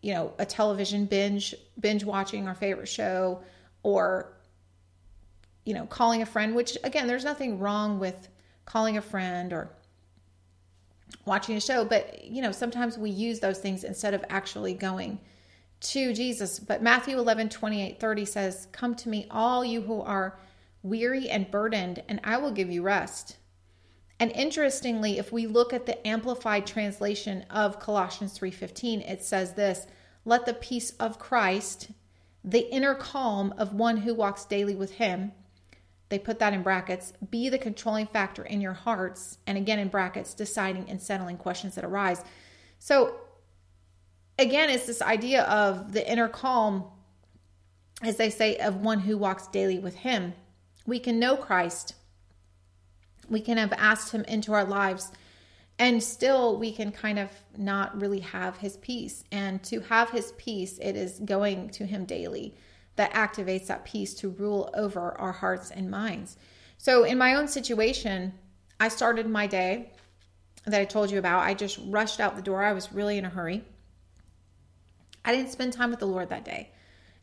you 0.00 0.14
know, 0.14 0.32
a 0.38 0.46
television 0.46 1.06
binge, 1.06 1.54
binge 1.78 2.04
watching 2.04 2.48
our 2.48 2.54
favorite 2.54 2.88
show 2.88 3.42
or, 3.82 4.32
you 5.64 5.74
know, 5.74 5.86
calling 5.86 6.22
a 6.22 6.26
friend, 6.26 6.54
which 6.54 6.76
again, 6.84 7.06
there's 7.06 7.24
nothing 7.24 7.58
wrong 7.58 7.98
with 7.98 8.28
calling 8.64 8.96
a 8.96 9.02
friend 9.02 9.52
or 9.52 9.70
watching 11.24 11.56
a 11.56 11.60
show. 11.60 11.84
But, 11.84 12.24
you 12.24 12.42
know, 12.42 12.52
sometimes 12.52 12.98
we 12.98 13.10
use 13.10 13.40
those 13.40 13.58
things 13.58 13.84
instead 13.84 14.14
of 14.14 14.24
actually 14.28 14.74
going 14.74 15.20
to 15.80 16.12
Jesus. 16.12 16.58
But 16.58 16.82
Matthew 16.82 17.18
11, 17.18 17.48
28, 17.48 18.00
30 18.00 18.24
says, 18.24 18.68
Come 18.72 18.94
to 18.96 19.08
me, 19.08 19.26
all 19.30 19.64
you 19.64 19.82
who 19.82 20.00
are 20.00 20.38
weary 20.82 21.28
and 21.28 21.50
burdened, 21.50 22.02
and 22.08 22.20
I 22.24 22.36
will 22.38 22.52
give 22.52 22.70
you 22.70 22.82
rest. 22.82 23.36
And 24.18 24.30
interestingly, 24.32 25.18
if 25.18 25.32
we 25.32 25.46
look 25.46 25.72
at 25.72 25.86
the 25.86 26.06
amplified 26.06 26.66
translation 26.66 27.42
of 27.50 27.80
Colossians 27.80 28.32
3:15, 28.38 29.00
it 29.00 29.24
says 29.24 29.54
this, 29.54 29.86
"Let 30.24 30.46
the 30.46 30.54
peace 30.54 30.90
of 31.00 31.18
Christ, 31.18 31.90
the 32.44 32.72
inner 32.72 32.94
calm 32.94 33.54
of 33.56 33.74
one 33.74 33.98
who 33.98 34.14
walks 34.14 34.44
daily 34.44 34.74
with 34.74 34.92
him, 34.92 35.32
they 36.12 36.18
put 36.18 36.38
that 36.40 36.52
in 36.52 36.62
brackets, 36.62 37.14
be 37.30 37.48
the 37.48 37.56
controlling 37.58 38.06
factor 38.06 38.44
in 38.44 38.60
your 38.60 38.74
hearts, 38.74 39.38
and 39.46 39.56
again 39.56 39.78
in 39.78 39.88
brackets, 39.88 40.34
deciding 40.34 40.90
and 40.90 41.00
settling 41.00 41.38
questions 41.38 41.74
that 41.74 41.86
arise. 41.86 42.22
So, 42.78 43.16
again, 44.38 44.68
it's 44.68 44.86
this 44.86 45.00
idea 45.00 45.44
of 45.44 45.92
the 45.92 46.06
inner 46.06 46.28
calm, 46.28 46.84
as 48.02 48.18
they 48.18 48.28
say, 48.28 48.58
of 48.58 48.76
one 48.76 49.00
who 49.00 49.16
walks 49.16 49.46
daily 49.46 49.78
with 49.78 49.94
Him. 49.94 50.34
We 50.84 50.98
can 50.98 51.18
know 51.18 51.34
Christ, 51.34 51.94
we 53.32 53.40
can 53.40 53.56
have 53.56 53.72
asked 53.72 54.12
Him 54.12 54.24
into 54.24 54.52
our 54.52 54.64
lives, 54.64 55.10
and 55.78 56.02
still 56.02 56.58
we 56.58 56.70
can 56.70 56.92
kind 56.92 57.18
of 57.18 57.30
not 57.56 58.00
really 58.00 58.20
have 58.20 58.58
His 58.58 58.76
peace. 58.76 59.24
And 59.32 59.62
to 59.64 59.80
have 59.80 60.10
His 60.10 60.32
peace, 60.36 60.78
it 60.78 60.94
is 60.94 61.18
going 61.18 61.70
to 61.70 61.86
Him 61.86 62.04
daily 62.04 62.54
that 62.96 63.12
activates 63.14 63.66
that 63.66 63.84
peace 63.84 64.14
to 64.14 64.28
rule 64.28 64.70
over 64.74 65.18
our 65.18 65.32
hearts 65.32 65.70
and 65.70 65.90
minds. 65.90 66.36
So, 66.76 67.04
in 67.04 67.16
my 67.18 67.34
own 67.34 67.48
situation, 67.48 68.34
I 68.78 68.88
started 68.88 69.28
my 69.28 69.46
day 69.46 69.92
that 70.66 70.80
I 70.80 70.84
told 70.84 71.10
you 71.10 71.18
about. 71.18 71.42
I 71.42 71.54
just 71.54 71.80
rushed 71.86 72.20
out 72.20 72.36
the 72.36 72.42
door. 72.42 72.62
I 72.62 72.72
was 72.72 72.92
really 72.92 73.18
in 73.18 73.24
a 73.24 73.30
hurry. 73.30 73.64
I 75.24 75.34
didn't 75.34 75.52
spend 75.52 75.72
time 75.72 75.90
with 75.90 76.00
the 76.00 76.06
Lord 76.06 76.28
that 76.28 76.44
day. 76.44 76.70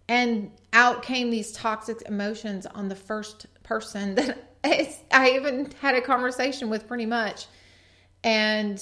And 0.07 0.51
out 0.73 1.03
came 1.03 1.29
these 1.29 1.51
toxic 1.51 2.01
emotions 2.07 2.65
on 2.65 2.89
the 2.89 2.95
first 2.95 3.45
person 3.63 4.15
that 4.15 4.48
I 4.63 5.31
even 5.35 5.71
had 5.79 5.95
a 5.95 6.01
conversation 6.01 6.69
with, 6.69 6.87
pretty 6.87 7.05
much. 7.05 7.47
And 8.23 8.81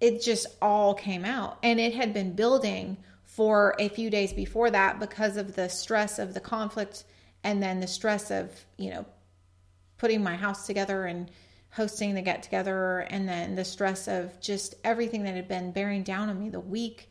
it 0.00 0.22
just 0.22 0.46
all 0.60 0.94
came 0.94 1.24
out. 1.24 1.58
And 1.62 1.78
it 1.78 1.94
had 1.94 2.12
been 2.12 2.34
building 2.34 2.96
for 3.24 3.74
a 3.78 3.88
few 3.88 4.10
days 4.10 4.32
before 4.32 4.70
that 4.70 5.00
because 5.00 5.36
of 5.36 5.56
the 5.56 5.68
stress 5.68 6.18
of 6.18 6.34
the 6.34 6.40
conflict 6.40 7.04
and 7.42 7.62
then 7.62 7.80
the 7.80 7.86
stress 7.86 8.30
of, 8.30 8.50
you 8.76 8.90
know, 8.90 9.04
putting 9.98 10.22
my 10.22 10.36
house 10.36 10.66
together 10.66 11.06
and 11.06 11.30
hosting 11.70 12.14
the 12.14 12.22
get 12.22 12.42
together 12.42 13.00
and 13.10 13.28
then 13.28 13.56
the 13.56 13.64
stress 13.64 14.06
of 14.06 14.40
just 14.40 14.74
everything 14.84 15.24
that 15.24 15.34
had 15.34 15.48
been 15.48 15.72
bearing 15.72 16.02
down 16.02 16.28
on 16.28 16.38
me 16.38 16.48
the 16.48 16.60
week 16.60 17.10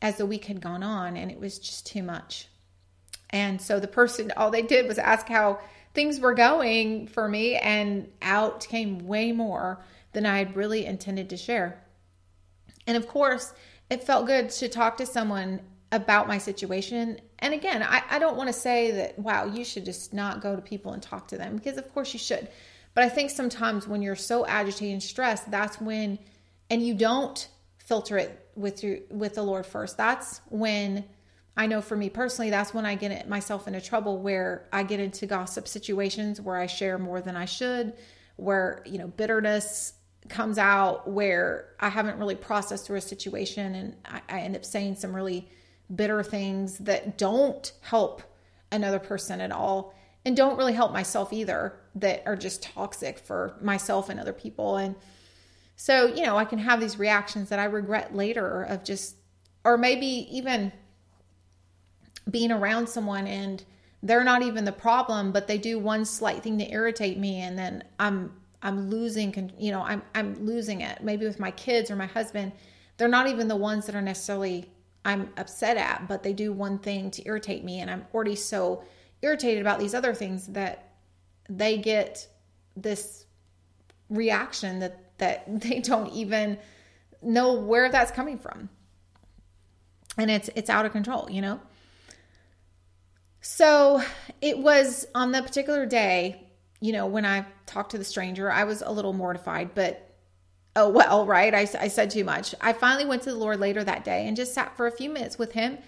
as 0.00 0.16
the 0.16 0.26
week 0.26 0.46
had 0.46 0.60
gone 0.60 0.82
on 0.82 1.16
and 1.16 1.30
it 1.30 1.38
was 1.38 1.58
just 1.58 1.86
too 1.86 2.02
much. 2.02 2.48
And 3.30 3.60
so 3.62 3.78
the 3.78 3.88
person 3.88 4.32
all 4.36 4.50
they 4.50 4.62
did 4.62 4.88
was 4.88 4.98
ask 4.98 5.28
how 5.28 5.60
things 5.94 6.20
were 6.20 6.34
going 6.34 7.06
for 7.06 7.28
me 7.28 7.56
and 7.56 8.08
out 8.22 8.66
came 8.66 8.98
way 9.06 9.32
more 9.32 9.82
than 10.12 10.26
I 10.26 10.38
had 10.38 10.56
really 10.56 10.86
intended 10.86 11.30
to 11.30 11.36
share. 11.36 11.82
And 12.86 12.96
of 12.96 13.08
course, 13.08 13.52
it 13.90 14.04
felt 14.04 14.26
good 14.26 14.50
to 14.50 14.68
talk 14.68 14.96
to 14.98 15.06
someone 15.06 15.60
about 15.90 16.26
my 16.26 16.38
situation. 16.38 17.20
And 17.38 17.52
again, 17.52 17.82
I, 17.82 18.02
I 18.10 18.18
don't 18.18 18.36
want 18.36 18.48
to 18.48 18.52
say 18.52 18.90
that, 18.92 19.18
wow, 19.18 19.44
you 19.44 19.64
should 19.64 19.84
just 19.84 20.14
not 20.14 20.40
go 20.40 20.56
to 20.56 20.62
people 20.62 20.92
and 20.92 21.02
talk 21.02 21.28
to 21.28 21.36
them 21.36 21.56
because, 21.56 21.76
of 21.76 21.92
course, 21.92 22.12
you 22.12 22.18
should. 22.18 22.48
But 22.94 23.04
I 23.04 23.08
think 23.08 23.30
sometimes 23.30 23.86
when 23.86 24.02
you're 24.02 24.16
so 24.16 24.46
agitated 24.46 24.94
and 24.94 25.02
stressed, 25.02 25.50
that's 25.50 25.80
when, 25.80 26.18
and 26.70 26.84
you 26.84 26.94
don't 26.94 27.46
filter 27.78 28.16
it 28.16 28.48
with 28.54 28.82
your 28.82 28.98
with 29.10 29.34
the 29.34 29.42
Lord 29.42 29.66
first. 29.66 29.96
That's 29.96 30.40
when 30.48 31.04
I 31.56 31.66
know 31.66 31.82
for 31.82 31.96
me 31.96 32.08
personally, 32.08 32.50
that's 32.50 32.72
when 32.72 32.86
I 32.86 32.94
get 32.94 33.28
myself 33.28 33.66
into 33.66 33.80
trouble 33.80 34.18
where 34.18 34.68
I 34.72 34.82
get 34.84 35.00
into 35.00 35.26
gossip 35.26 35.68
situations 35.68 36.40
where 36.40 36.56
I 36.56 36.66
share 36.66 36.98
more 36.98 37.20
than 37.20 37.36
I 37.36 37.44
should, 37.44 37.94
where 38.36 38.82
you 38.86 38.98
know 38.98 39.08
bitterness 39.08 39.94
comes 40.28 40.56
out 40.56 41.08
where 41.10 41.68
I 41.80 41.88
haven't 41.88 42.18
really 42.18 42.36
processed 42.36 42.86
through 42.86 42.98
a 42.98 43.02
situation 43.02 43.74
and 43.74 43.96
I, 44.04 44.22
I, 44.28 44.40
end 44.40 44.54
up 44.54 44.64
saying 44.64 44.94
some 44.94 45.14
really 45.14 45.50
bitter 45.94 46.22
things 46.22 46.78
that 46.78 47.18
don't 47.18 47.72
help 47.80 48.22
another 48.70 49.00
person 49.00 49.40
at 49.40 49.50
all 49.50 49.94
and 50.24 50.36
don't 50.36 50.56
really 50.56 50.74
help 50.74 50.92
myself 50.92 51.32
either 51.32 51.80
that 51.96 52.22
are 52.24 52.36
just 52.36 52.62
toxic 52.62 53.18
for 53.18 53.56
myself 53.60 54.08
and 54.08 54.20
other 54.20 54.32
people. 54.32 54.76
And 54.76 54.94
so 55.74 56.06
you 56.06 56.24
know 56.24 56.36
I 56.36 56.44
can 56.44 56.60
have 56.60 56.80
these 56.80 56.98
reactions 56.98 57.48
that 57.48 57.58
I 57.58 57.64
regret 57.64 58.14
later 58.14 58.62
of 58.62 58.84
just 58.84 59.16
or 59.64 59.76
maybe 59.76 60.06
even 60.30 60.72
being 62.30 62.52
around 62.52 62.88
someone 62.88 63.26
and 63.26 63.64
they're 64.02 64.24
not 64.24 64.42
even 64.42 64.64
the 64.64 64.72
problem 64.72 65.32
but 65.32 65.46
they 65.46 65.58
do 65.58 65.78
one 65.78 66.04
slight 66.04 66.42
thing 66.42 66.58
to 66.58 66.70
irritate 66.70 67.18
me 67.18 67.40
and 67.40 67.58
then 67.58 67.82
I'm 67.98 68.32
I'm 68.62 68.88
losing, 68.88 69.52
you 69.58 69.72
know, 69.72 69.82
I'm 69.82 70.02
I'm 70.14 70.34
losing 70.46 70.82
it. 70.82 71.02
Maybe 71.02 71.26
with 71.26 71.40
my 71.40 71.50
kids 71.50 71.90
or 71.90 71.96
my 71.96 72.06
husband, 72.06 72.52
they're 72.96 73.08
not 73.08 73.26
even 73.26 73.48
the 73.48 73.56
ones 73.56 73.86
that 73.86 73.94
are 73.94 74.02
necessarily 74.02 74.70
I'm 75.04 75.30
upset 75.36 75.76
at, 75.76 76.06
but 76.06 76.22
they 76.22 76.32
do 76.32 76.52
one 76.52 76.78
thing 76.78 77.10
to 77.12 77.26
irritate 77.26 77.64
me, 77.64 77.80
and 77.80 77.90
I'm 77.90 78.06
already 78.14 78.36
so 78.36 78.84
irritated 79.20 79.60
about 79.60 79.80
these 79.80 79.94
other 79.94 80.14
things 80.14 80.46
that 80.48 80.92
they 81.48 81.76
get 81.76 82.28
this 82.76 83.26
reaction 84.08 84.78
that 84.78 85.18
that 85.18 85.44
they 85.60 85.80
don't 85.80 86.12
even 86.12 86.58
know 87.20 87.54
where 87.54 87.88
that's 87.88 88.12
coming 88.12 88.38
from, 88.38 88.68
and 90.16 90.30
it's 90.30 90.48
it's 90.54 90.70
out 90.70 90.86
of 90.86 90.92
control, 90.92 91.28
you 91.28 91.40
know. 91.40 91.60
So 93.42 94.02
it 94.40 94.58
was 94.58 95.06
on 95.14 95.32
the 95.32 95.42
particular 95.42 95.84
day 95.84 96.48
you 96.82 96.92
know, 96.92 97.06
when 97.06 97.24
I 97.24 97.46
talked 97.64 97.92
to 97.92 97.98
the 97.98 98.04
stranger, 98.04 98.50
I 98.50 98.64
was 98.64 98.82
a 98.82 98.90
little 98.90 99.12
mortified, 99.12 99.72
but 99.72 100.16
oh 100.74 100.88
well, 100.88 101.24
right? 101.24 101.54
I, 101.54 101.60
I 101.78 101.86
said 101.86 102.10
too 102.10 102.24
much. 102.24 102.56
I 102.60 102.72
finally 102.72 103.06
went 103.06 103.22
to 103.22 103.30
the 103.30 103.38
Lord 103.38 103.60
later 103.60 103.84
that 103.84 104.04
day 104.04 104.26
and 104.26 104.36
just 104.36 104.52
sat 104.52 104.76
for 104.76 104.88
a 104.88 104.92
few 104.92 105.08
minutes 105.08 105.38
with 105.38 105.52
him. 105.52 105.78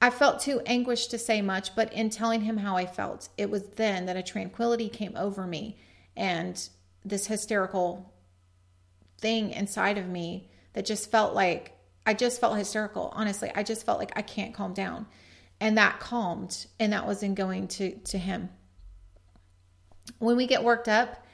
I 0.00 0.08
felt 0.08 0.40
too 0.40 0.62
anguished 0.64 1.10
to 1.10 1.18
say 1.18 1.42
much, 1.42 1.76
but 1.76 1.92
in 1.92 2.08
telling 2.08 2.40
him 2.40 2.56
how 2.56 2.78
I 2.78 2.86
felt, 2.86 3.28
it 3.36 3.50
was 3.50 3.64
then 3.76 4.06
that 4.06 4.16
a 4.16 4.22
tranquility 4.22 4.88
came 4.88 5.14
over 5.16 5.46
me 5.46 5.76
and 6.16 6.66
this 7.04 7.26
hysterical 7.26 8.14
thing 9.20 9.50
inside 9.50 9.98
of 9.98 10.08
me 10.08 10.48
that 10.72 10.86
just 10.86 11.10
felt 11.10 11.34
like 11.34 11.76
I 12.06 12.14
just 12.14 12.40
felt 12.40 12.56
hysterical. 12.56 13.12
Honestly, 13.14 13.52
I 13.54 13.64
just 13.64 13.84
felt 13.84 13.98
like 13.98 14.12
I 14.16 14.22
can't 14.22 14.54
calm 14.54 14.72
down. 14.72 15.04
And 15.60 15.76
that 15.78 15.98
calmed, 16.00 16.66
and 16.78 16.92
that 16.92 17.06
was 17.06 17.22
in 17.22 17.34
going 17.34 17.68
to 17.68 17.96
to 17.96 18.18
him 18.18 18.50
when 20.18 20.36
we 20.36 20.46
get 20.46 20.64
worked 20.64 20.88
up, 20.88 21.24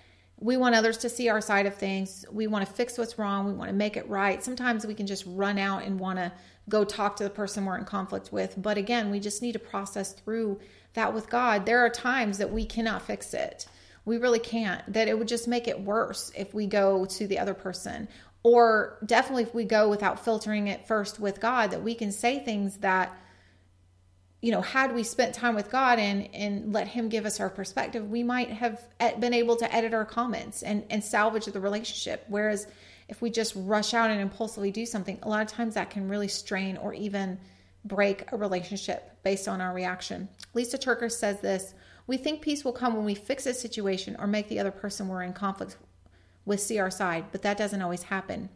we 0.41 0.57
want 0.57 0.75
others 0.75 0.99
to 0.99 1.09
see 1.09 1.29
our 1.29 1.41
side 1.41 1.67
of 1.67 1.75
things. 1.75 2.25
We 2.31 2.47
want 2.47 2.67
to 2.67 2.73
fix 2.73 2.99
what's 2.99 3.19
wrong. 3.19 3.47
We 3.47 3.53
want 3.53 3.71
to 3.71 3.75
make 3.75 3.97
it 3.97 4.09
right. 4.09 4.43
Sometimes 4.43 4.87
we 4.87 4.95
can 4.95 5.07
just 5.07 5.25
run 5.27 5.59
out 5.59 5.85
and 5.85 5.99
want 5.99 6.19
to 6.19 6.33
go 6.69 6.85
talk 6.85 7.17
to 7.17 7.25
the 7.25 7.31
person 7.31 7.65
we're 7.65 7.79
in 7.79 7.85
conflict 7.85 8.33
with. 8.33 8.55
But 8.57 8.77
again, 8.77 9.11
we 9.11 9.21
just 9.21 9.43
need 9.43 9.53
to 9.53 9.59
process 9.59 10.13
through 10.13 10.61
that 10.95 11.15
with 11.15 11.31
God. 11.31 11.67
There 11.67 11.81
are 11.81 11.91
times 11.91 12.39
that 12.39 12.53
we 12.53 12.65
cannot 12.65 13.03
fix 13.03 13.33
it. 13.33 13.67
We 14.05 14.19
really 14.19 14.39
can't. 14.39 14.93
That 14.93 15.09
it 15.09 15.19
would 15.19 15.29
just 15.29 15.49
make 15.49 15.69
it 15.69 15.81
worse 15.81 16.33
if 16.37 16.53
we 16.53 16.67
go 16.67 17.05
to 17.07 17.27
the 17.27 17.39
other 17.39 17.55
person. 17.55 18.09
Or 18.43 18.99
definitely 19.07 19.45
if 19.45 19.55
we 19.55 19.65
go 19.65 19.89
without 19.89 20.23
filtering 20.25 20.67
it 20.67 20.87
first 20.87 21.19
with 21.19 21.41
God, 21.41 21.71
that 21.71 21.83
we 21.83 21.95
can 21.95 22.13
say 22.13 22.39
things 22.45 22.79
that 22.79 23.17
you 24.45 24.51
know, 24.51 24.61
had 24.61 24.95
we 24.95 25.03
spent 25.03 25.35
time 25.35 25.55
with 25.55 25.71
God 25.71 25.99
and 25.99 26.29
and 26.35 26.71
let 26.71 26.87
Him 26.87 27.09
give 27.09 27.25
us 27.25 27.41
our 27.41 27.49
perspective, 27.49 28.11
we 28.11 28.23
might 28.23 28.51
have 28.51 28.79
been 29.19 29.33
able 29.33 29.57
to 29.57 29.75
edit 29.75 29.95
our 29.95 30.05
comments 30.05 30.63
and 30.63 30.85
and 30.91 31.03
salvage 31.03 31.47
the 31.47 31.59
relationship. 31.59 32.27
Whereas 32.29 32.67
if 33.09 33.23
we 33.23 33.31
just 33.31 33.55
rush 33.57 33.95
out 33.95 34.11
and 34.11 34.21
impulsively 34.21 34.71
do 34.71 34.85
something, 34.85 35.19
a 35.23 35.31
lot 35.31 35.41
of 35.41 35.49
times 35.49 35.75
that 35.75 35.89
can 35.89 36.11
really 36.11 36.29
strain 36.29 36.77
or 36.77 36.93
even 36.93 37.39
break 37.87 38.31
a 38.33 38.37
relationship 38.37 39.17
based 39.23 39.49
on 39.49 39.63
our 39.63 39.73
reaction. 39.73 40.29
Lysa 40.55 40.79
TerKeurst 40.79 41.13
says 41.13 41.41
this 41.41 41.73
We 42.07 42.19
think 42.19 42.43
peace 42.43 42.67
will 42.67 42.73
come 42.73 42.95
when 42.95 43.07
we 43.07 43.15
fix 43.15 43.47
a 43.47 43.55
situation 43.55 44.15
or 44.19 44.27
make 44.27 44.49
the 44.49 44.61
other 44.61 44.71
person 44.71 45.09
we're 45.09 45.23
in 45.23 45.33
conflict 45.33 45.79
with 46.45 46.61
see 46.61 46.79
our 46.79 46.91
side, 46.91 47.25
but 47.33 47.41
that 47.41 47.57
doesn't 47.57 47.81
always 47.81 48.03
happen. 48.03 48.51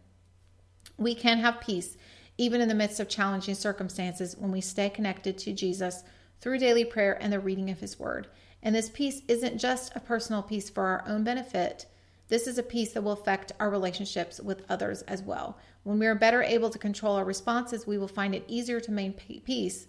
We 0.99 1.15
can 1.15 1.39
have 1.39 1.63
peace 1.63 1.97
even 2.39 2.61
in 2.61 2.69
the 2.69 2.75
midst 2.75 3.01
of 3.01 3.09
challenging 3.09 3.55
circumstances 3.55 4.37
when 4.39 4.53
we 4.53 4.61
stay 4.61 4.89
connected 4.89 5.37
to 5.37 5.53
Jesus 5.53 6.05
through 6.41 6.59
daily 6.59 6.85
prayer 6.85 7.19
and 7.21 7.33
the 7.33 7.41
reading 7.41 7.69
of 7.69 7.81
his 7.81 7.99
word. 7.99 8.29
And 8.63 8.75
this 8.75 8.89
peace 8.89 9.23
isn't 9.29 9.59
just 9.59 9.95
a 9.95 10.01
personal 10.01 10.43
peace 10.43 10.71
for 10.71 10.87
our 10.87 11.05
own 11.07 11.25
benefit. 11.25 11.87
This 12.29 12.47
is 12.47 12.59
a 12.59 12.63
peace 12.63 12.93
that 12.93 13.03
will 13.03 13.13
affect 13.13 13.53
our 13.59 13.71
relationships 13.71 14.41
with 14.41 14.65
others 14.69 15.03
as 15.03 15.23
well. 15.23 15.59
When 15.83 15.99
we 15.99 16.07
are 16.07 16.15
better 16.15 16.43
able 16.43 16.71
to 16.71 16.79
control 16.79 17.17
our 17.17 17.25
responses, 17.25 17.87
we 17.87 17.99
will 17.99 18.09
find 18.09 18.35
it 18.35 18.45
easier 18.47 18.81
to 18.81 18.93
maintain 18.93 19.41
peace, 19.41 19.87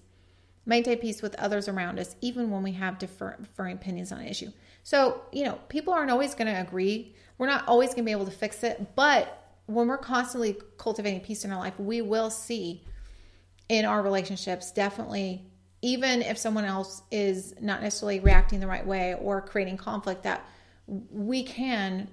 maintain 0.65 0.97
peace 0.97 1.21
with 1.21 1.35
others 1.35 1.67
around 1.67 1.99
us, 1.99 2.15
even 2.21 2.49
when 2.49 2.63
we 2.63 2.71
have 2.73 2.97
differing 2.97 3.73
opinions 3.73 4.11
on 4.11 4.21
an 4.21 4.27
issue. 4.27 4.51
So, 4.83 5.21
you 5.31 5.43
know, 5.43 5.59
people 5.67 5.93
aren't 5.93 6.11
always 6.11 6.33
going 6.33 6.47
to 6.47 6.61
agree. 6.61 7.13
We're 7.37 7.47
not 7.47 7.67
always 7.67 7.89
going 7.89 8.03
to 8.03 8.03
be 8.03 8.11
able 8.11 8.25
to 8.25 8.31
fix 8.31 8.63
it, 8.63 8.95
but 8.95 9.48
when 9.69 9.87
we're 9.87 9.99
constantly 9.99 10.57
cultivating 10.77 11.21
peace 11.21 11.45
in 11.45 11.51
our 11.51 11.59
life, 11.59 11.79
we 11.79 12.01
will 12.01 12.31
see 12.31 12.83
in 13.69 13.85
our 13.85 14.01
relationships 14.01 14.71
definitely 14.71 15.45
even 15.81 16.21
if 16.21 16.37
someone 16.37 16.65
else 16.65 17.03
is 17.11 17.53
not 17.61 17.81
necessarily 17.81 18.19
reacting 18.19 18.59
the 18.59 18.67
right 18.67 18.85
way 18.85 19.13
or 19.13 19.41
creating 19.41 19.77
conflict 19.77 20.23
that 20.23 20.45
we 20.87 21.43
can 21.43 22.09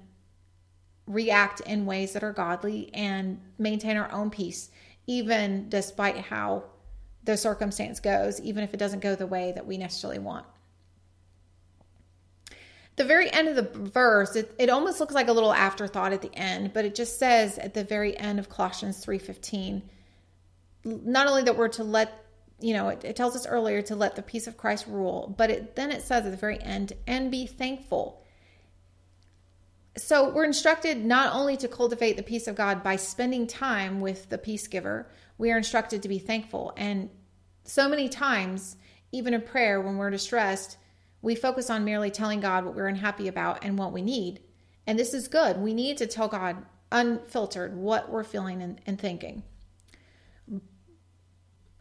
react 1.07 1.59
in 1.61 1.85
ways 1.85 2.13
that 2.13 2.23
are 2.23 2.31
godly 2.31 2.93
and 2.93 3.41
maintain 3.57 3.97
our 3.97 4.09
own 4.11 4.29
peace 4.29 4.69
even 5.07 5.67
despite 5.67 6.17
how 6.17 6.63
the 7.23 7.35
circumstance 7.35 7.99
goes 7.99 8.39
even 8.41 8.63
if 8.63 8.73
it 8.73 8.77
doesn't 8.77 8.99
go 8.99 9.15
the 9.15 9.27
way 9.27 9.51
that 9.51 9.65
we 9.65 9.77
necessarily 9.77 10.19
want 10.19 10.45
the 12.97 13.05
very 13.05 13.31
end 13.31 13.47
of 13.47 13.55
the 13.55 13.89
verse, 13.89 14.35
it, 14.35 14.53
it 14.57 14.69
almost 14.69 14.99
looks 14.99 15.13
like 15.13 15.27
a 15.27 15.33
little 15.33 15.53
afterthought 15.53 16.13
at 16.13 16.21
the 16.21 16.33
end, 16.33 16.73
but 16.73 16.83
it 16.83 16.95
just 16.95 17.19
says 17.19 17.57
at 17.59 17.75
the 17.75 17.83
very 17.83 18.17
end 18.17 18.39
of 18.39 18.49
Colossians 18.49 19.05
3:15, 19.05 19.83
not 20.83 21.27
only 21.27 21.43
that 21.43 21.55
we're 21.55 21.67
to 21.69 21.83
let, 21.83 22.25
you 22.59 22.73
know, 22.73 22.89
it, 22.89 23.05
it 23.05 23.15
tells 23.15 23.35
us 23.35 23.45
earlier 23.45 23.83
to 23.83 23.95
let 23.95 24.15
the 24.15 24.23
peace 24.23 24.47
of 24.47 24.57
Christ 24.57 24.87
rule, 24.87 25.33
but 25.37 25.51
it, 25.51 25.75
then 25.75 25.91
it 25.91 26.01
says 26.01 26.25
at 26.25 26.31
the 26.31 26.37
very 26.37 26.61
end, 26.61 26.93
and 27.05 27.29
be 27.29 27.45
thankful. 27.45 28.23
So 29.95 30.29
we're 30.29 30.45
instructed 30.45 31.03
not 31.03 31.35
only 31.35 31.55
to 31.57 31.67
cultivate 31.67 32.17
the 32.17 32.23
peace 32.23 32.47
of 32.47 32.55
God 32.55 32.83
by 32.83 32.95
spending 32.95 33.45
time 33.45 34.01
with 34.01 34.29
the 34.29 34.37
peace 34.39 34.67
giver, 34.67 35.07
we 35.37 35.51
are 35.51 35.57
instructed 35.57 36.01
to 36.01 36.09
be 36.09 36.19
thankful. 36.19 36.73
And 36.75 37.11
so 37.63 37.87
many 37.89 38.09
times, 38.09 38.75
even 39.11 39.35
in 39.35 39.41
prayer, 39.41 39.81
when 39.81 39.97
we're 39.97 40.09
distressed, 40.09 40.77
we 41.21 41.35
focus 41.35 41.69
on 41.69 41.83
merely 41.83 42.11
telling 42.11 42.39
God 42.39 42.65
what 42.65 42.75
we're 42.75 42.87
unhappy 42.87 43.27
about 43.27 43.63
and 43.63 43.77
what 43.77 43.91
we 43.91 44.01
need. 44.01 44.39
And 44.85 44.97
this 44.97 45.13
is 45.13 45.27
good. 45.27 45.57
We 45.57 45.73
need 45.73 45.97
to 45.97 46.07
tell 46.07 46.27
God 46.27 46.65
unfiltered 46.91 47.75
what 47.75 48.09
we're 48.09 48.23
feeling 48.23 48.61
and, 48.61 48.79
and 48.85 48.99
thinking. 48.99 49.43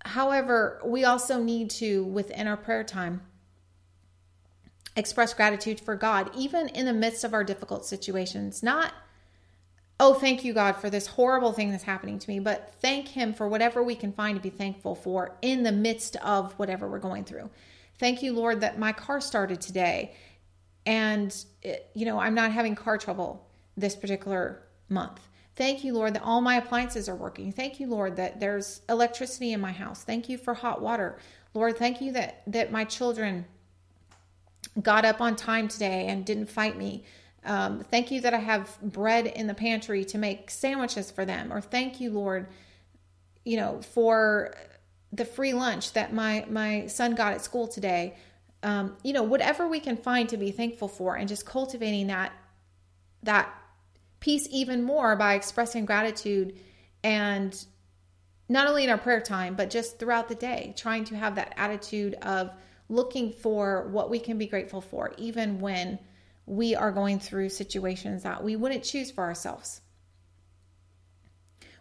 However, 0.05 0.81
we 0.85 1.05
also 1.05 1.43
need 1.43 1.71
to, 1.71 2.05
within 2.05 2.47
our 2.47 2.57
prayer 2.57 2.85
time, 2.85 3.23
express 4.97 5.35
gratitude 5.35 5.81
for 5.81 5.95
God, 5.95 6.31
even 6.35 6.69
in 6.69 6.87
the 6.87 6.93
midst 6.93 7.25
of 7.25 7.35
our 7.35 7.45
difficult 7.45 7.85
situations. 7.85 8.63
Not, 8.63 8.93
oh, 10.01 10.15
thank 10.15 10.45
you, 10.45 10.55
God, 10.55 10.77
for 10.77 10.91
this 10.91 11.09
horrible 11.09 11.53
thing 11.53 11.71
that's 11.71 11.85
happening 11.85 12.19
to 12.19 12.31
me, 12.31 12.39
but 12.39 12.73
thank 12.81 13.09
Him 13.09 13.35
for 13.35 13.49
whatever 13.49 13.83
we 13.83 13.95
can 13.95 14.13
find 14.13 14.37
to 14.37 14.43
be 14.43 14.51
thankful 14.51 14.95
for 14.95 15.37
in 15.43 15.65
the 15.65 15.73
midst 15.73 16.17
of 16.17 16.53
whatever 16.53 16.89
we're 16.89 16.99
going 16.99 17.25
through. 17.25 17.51
Thank 17.99 18.23
you, 18.23 18.33
Lord, 18.33 18.61
that 18.61 18.79
my 18.79 18.93
car 18.93 19.21
started 19.21 19.61
today. 19.61 20.15
And, 20.85 21.35
it, 21.63 21.91
you 21.95 22.07
know, 22.07 22.19
I'm 22.19 22.35
not 22.35 22.53
having 22.53 22.75
car 22.75 22.99
trouble 22.99 23.49
this 23.77 23.97
particular 23.97 24.63
month. 24.89 25.21
Thank 25.57 25.85
you, 25.85 25.95
Lord, 25.95 26.15
that 26.15 26.23
all 26.23 26.41
my 26.41 26.57
appliances 26.57 27.09
are 27.09 27.17
working. 27.17 27.51
Thank 27.51 27.81
you, 27.81 27.87
Lord, 27.87 28.17
that 28.17 28.39
there's 28.39 28.83
electricity 28.89 29.53
in 29.53 29.61
my 29.61 29.73
house. 29.73 30.05
Thank 30.05 30.29
you 30.29 30.37
for 30.37 30.53
hot 30.55 30.83
water. 30.83 31.19
Lord, 31.55 31.79
thank 31.79 32.01
you 32.03 32.13
that, 32.13 32.43
that 32.47 32.71
my 32.71 32.85
children 32.85 33.47
got 34.83 35.07
up 35.07 35.23
on 35.23 35.35
time 35.35 35.69
today 35.69 36.07
and 36.09 36.27
didn't 36.27 36.51
fight 36.51 36.77
me. 36.77 37.05
Um, 37.47 37.85
thank 37.91 38.11
you 38.11 38.21
that 38.21 38.35
I 38.35 38.39
have 38.39 38.79
bread 38.83 39.27
in 39.27 39.47
the 39.47 39.55
pantry 39.55 40.05
to 40.07 40.19
make 40.19 40.51
sandwiches 40.51 41.11
for 41.11 41.25
them. 41.25 41.51
Or 41.53 41.63
thank 41.63 42.01
you, 42.01 42.11
Lord, 42.11 42.49
you 43.45 43.57
know, 43.57 43.81
for 43.81 44.55
the 45.17 45.25
free 45.25 45.55
lunch 45.55 45.93
that 45.95 46.13
my 46.13 46.45
my 46.49 46.87
son 46.87 47.15
got 47.15 47.33
at 47.33 47.43
school 47.43 47.67
today 47.67 48.15
um, 48.63 48.97
you 49.03 49.13
know 49.13 49.23
whatever 49.23 49.67
we 49.67 49.81
can 49.81 49.97
find 49.97 50.29
to 50.29 50.37
be 50.37 50.51
thankful 50.51 50.89
for 50.89 51.17
and 51.17 51.29
just 51.29 51.47
cultivating 51.47 52.09
that 52.09 52.33
that 53.23 53.53
peace 54.21 54.47
even 54.51 54.83
more 54.83 55.17
by 55.17 55.35
expressing 55.35 55.85
gratitude 55.87 56.59
and 57.03 57.65
not 58.49 58.69
only 58.69 58.85
in 58.85 58.91
our 58.91 58.99
prayer 58.99 59.21
time 59.21 59.55
but 59.55 59.71
just 59.71 59.99
throughout 59.99 60.29
the 60.29 60.35
day 60.35 60.75
trying 60.77 61.05
to 61.05 61.17
have 61.17 61.37
that 61.37 61.55
attitude 61.57 62.15
of 62.23 62.51
looking 62.89 63.33
for 63.33 63.89
what 63.89 64.11
we 64.11 64.19
can 64.19 64.39
be 64.39 64.47
grateful 64.47 64.81
for 64.81 65.13
even 65.17 65.61
when 65.61 65.99
we 66.45 66.75
are 66.75 66.93
going 66.93 67.19
through 67.19 67.49
situations 67.49 68.23
that 68.23 68.45
we 68.45 68.55
wouldn't 68.55 68.85
choose 68.85 69.11
for 69.11 69.25
ourselves 69.25 69.81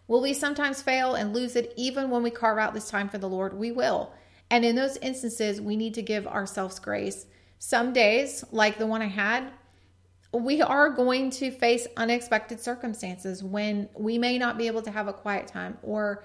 Will 0.08 0.20
we 0.20 0.34
sometimes 0.34 0.82
fail 0.82 1.14
and 1.14 1.34
lose 1.34 1.56
it 1.56 1.72
even 1.76 2.10
when 2.10 2.22
we 2.22 2.30
carve 2.30 2.58
out 2.58 2.74
this 2.74 2.90
time 2.90 3.08
for 3.08 3.18
the 3.18 3.28
Lord? 3.28 3.54
We 3.54 3.72
will. 3.72 4.12
And 4.50 4.64
in 4.64 4.76
those 4.76 4.96
instances, 4.98 5.60
we 5.60 5.76
need 5.76 5.94
to 5.94 6.02
give 6.02 6.26
ourselves 6.26 6.78
grace. 6.78 7.26
Some 7.58 7.92
days, 7.92 8.44
like 8.52 8.78
the 8.78 8.86
one 8.86 9.02
I 9.02 9.06
had, 9.06 9.50
we 10.32 10.62
are 10.62 10.90
going 10.90 11.30
to 11.30 11.50
face 11.50 11.86
unexpected 11.96 12.60
circumstances 12.60 13.42
when 13.42 13.88
we 13.94 14.18
may 14.18 14.38
not 14.38 14.58
be 14.58 14.66
able 14.66 14.82
to 14.82 14.90
have 14.90 15.08
a 15.08 15.12
quiet 15.12 15.48
time, 15.48 15.78
or 15.82 16.24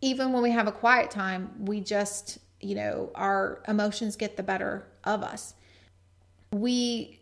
even 0.00 0.32
when 0.32 0.42
we 0.42 0.50
have 0.50 0.66
a 0.66 0.72
quiet 0.72 1.10
time, 1.10 1.50
we 1.60 1.80
just, 1.80 2.38
you 2.60 2.74
know, 2.74 3.10
our 3.14 3.62
emotions 3.68 4.16
get 4.16 4.36
the 4.36 4.42
better 4.42 4.86
of 5.04 5.22
us. 5.22 5.54
We, 6.52 7.20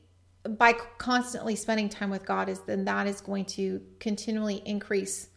by 0.48 0.72
constantly 0.96 1.54
spending 1.54 1.88
time 1.88 2.10
with 2.10 2.24
God, 2.24 2.48
is 2.48 2.60
then 2.60 2.84
that 2.86 3.06
is 3.06 3.20
going 3.20 3.44
to 3.46 3.82
continually 4.00 4.62
increase 4.64 5.28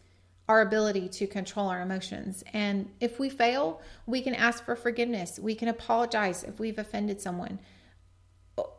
our 0.52 0.60
ability 0.60 1.08
to 1.08 1.26
control 1.26 1.68
our 1.68 1.80
emotions. 1.80 2.44
And 2.52 2.90
if 3.00 3.18
we 3.18 3.30
fail, 3.30 3.80
we 4.04 4.20
can 4.20 4.34
ask 4.34 4.62
for 4.66 4.76
forgiveness. 4.76 5.38
We 5.38 5.54
can 5.54 5.68
apologize 5.68 6.44
if 6.44 6.60
we've 6.60 6.78
offended 6.78 7.22
someone, 7.22 7.58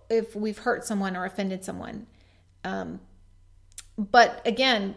if 0.08 0.36
we've 0.36 0.60
hurt 0.60 0.86
someone 0.86 1.18
or 1.18 1.26
offended 1.26 1.66
someone. 1.66 2.06
Um, 2.64 3.00
but 3.98 4.40
again, 4.46 4.94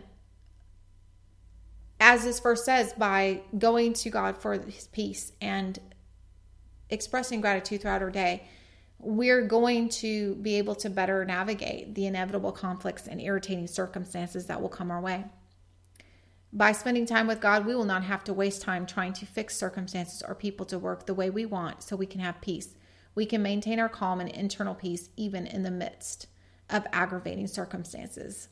as 1.98 2.24
this 2.24 2.40
verse 2.40 2.62
says, 2.62 2.92
by 2.92 3.40
going 3.56 3.94
to 3.94 4.10
God 4.10 4.36
for 4.36 4.52
his 4.52 4.88
peace 4.88 5.32
and 5.40 5.78
expressing 6.90 7.40
gratitude 7.40 7.80
throughout 7.80 8.02
our 8.02 8.10
day, 8.10 8.46
we're 8.98 9.46
going 9.46 9.88
to 9.88 10.34
be 10.36 10.56
able 10.58 10.74
to 10.74 10.90
better 10.90 11.24
navigate 11.24 11.94
the 11.94 12.04
inevitable 12.04 12.52
conflicts 12.52 13.06
and 13.06 13.18
irritating 13.18 13.66
circumstances 13.66 14.44
that 14.46 14.60
will 14.60 14.68
come 14.68 14.90
our 14.90 15.00
way. 15.00 15.24
By 16.56 16.72
spending 16.72 17.04
time 17.04 17.26
with 17.26 17.42
God, 17.42 17.66
we 17.66 17.74
will 17.74 17.84
not 17.84 18.04
have 18.04 18.24
to 18.24 18.32
waste 18.32 18.62
time 18.62 18.86
trying 18.86 19.12
to 19.12 19.26
fix 19.26 19.54
circumstances 19.54 20.22
or 20.26 20.34
people 20.34 20.64
to 20.66 20.78
work 20.78 21.04
the 21.04 21.12
way 21.12 21.28
we 21.28 21.44
want 21.44 21.82
so 21.82 21.96
we 21.96 22.06
can 22.06 22.22
have 22.22 22.40
peace. 22.40 22.74
We 23.14 23.26
can 23.26 23.42
maintain 23.42 23.78
our 23.78 23.90
calm 23.90 24.20
and 24.20 24.30
internal 24.30 24.74
peace 24.74 25.10
even 25.18 25.46
in 25.46 25.64
the 25.64 25.70
midst 25.70 26.28
of 26.70 26.86
aggravating 26.94 27.46
circumstances. 27.46 28.48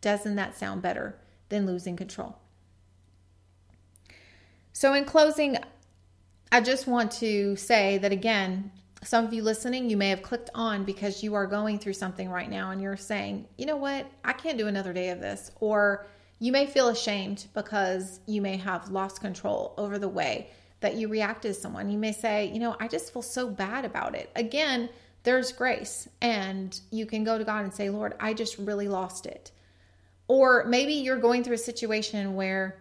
Doesn't 0.00 0.34
that 0.34 0.58
sound 0.58 0.82
better 0.82 1.16
than 1.48 1.64
losing 1.64 1.94
control? 1.94 2.38
So, 4.72 4.92
in 4.94 5.04
closing, 5.04 5.58
I 6.50 6.60
just 6.60 6.88
want 6.88 7.12
to 7.12 7.54
say 7.54 7.98
that 7.98 8.10
again, 8.10 8.72
some 9.04 9.24
of 9.24 9.32
you 9.32 9.44
listening, 9.44 9.90
you 9.90 9.96
may 9.96 10.08
have 10.08 10.22
clicked 10.22 10.50
on 10.56 10.82
because 10.82 11.22
you 11.22 11.34
are 11.34 11.46
going 11.46 11.78
through 11.78 11.92
something 11.92 12.30
right 12.30 12.50
now 12.50 12.72
and 12.72 12.82
you're 12.82 12.96
saying, 12.96 13.46
you 13.56 13.66
know 13.66 13.76
what, 13.76 14.10
I 14.24 14.32
can't 14.32 14.58
do 14.58 14.66
another 14.66 14.92
day 14.92 15.10
of 15.10 15.20
this. 15.20 15.52
Or 15.60 16.08
you 16.38 16.52
may 16.52 16.66
feel 16.66 16.88
ashamed 16.88 17.46
because 17.54 18.20
you 18.26 18.40
may 18.40 18.56
have 18.56 18.90
lost 18.90 19.20
control 19.20 19.74
over 19.76 19.98
the 19.98 20.08
way 20.08 20.50
that 20.80 20.94
you 20.94 21.08
reacted 21.08 21.54
to 21.54 21.60
someone. 21.60 21.90
You 21.90 21.98
may 21.98 22.12
say, 22.12 22.46
you 22.52 22.60
know, 22.60 22.76
I 22.78 22.86
just 22.88 23.12
feel 23.12 23.22
so 23.22 23.48
bad 23.48 23.84
about 23.84 24.14
it. 24.14 24.30
Again, 24.36 24.88
there's 25.24 25.52
grace, 25.52 26.08
and 26.20 26.80
you 26.90 27.04
can 27.06 27.24
go 27.24 27.36
to 27.36 27.44
God 27.44 27.64
and 27.64 27.74
say, 27.74 27.90
Lord, 27.90 28.14
I 28.20 28.34
just 28.34 28.56
really 28.58 28.88
lost 28.88 29.26
it. 29.26 29.50
Or 30.28 30.64
maybe 30.64 30.94
you're 30.94 31.18
going 31.18 31.42
through 31.42 31.54
a 31.54 31.58
situation 31.58 32.34
where 32.34 32.80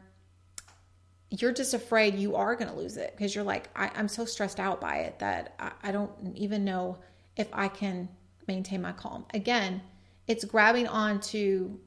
you're 1.30 1.54
just 1.54 1.74
afraid 1.74 2.16
you 2.16 2.36
are 2.36 2.56
going 2.56 2.70
to 2.70 2.78
lose 2.78 2.98
it 2.98 3.14
because 3.16 3.34
you're 3.34 3.44
like, 3.44 3.70
I, 3.76 3.92
am 3.96 4.08
so 4.08 4.24
stressed 4.26 4.60
out 4.60 4.80
by 4.80 4.98
it 5.00 5.20
that 5.20 5.56
I, 5.60 5.72
I 5.90 5.92
don't 5.92 6.12
even 6.36 6.64
know 6.64 7.00
if 7.36 7.48
I 7.52 7.68
can 7.68 8.08
maintain 8.48 8.82
my 8.82 8.92
calm. 8.92 9.26
Again, 9.34 9.82
it's 10.28 10.46
grabbing 10.46 10.88
onto 10.88 11.78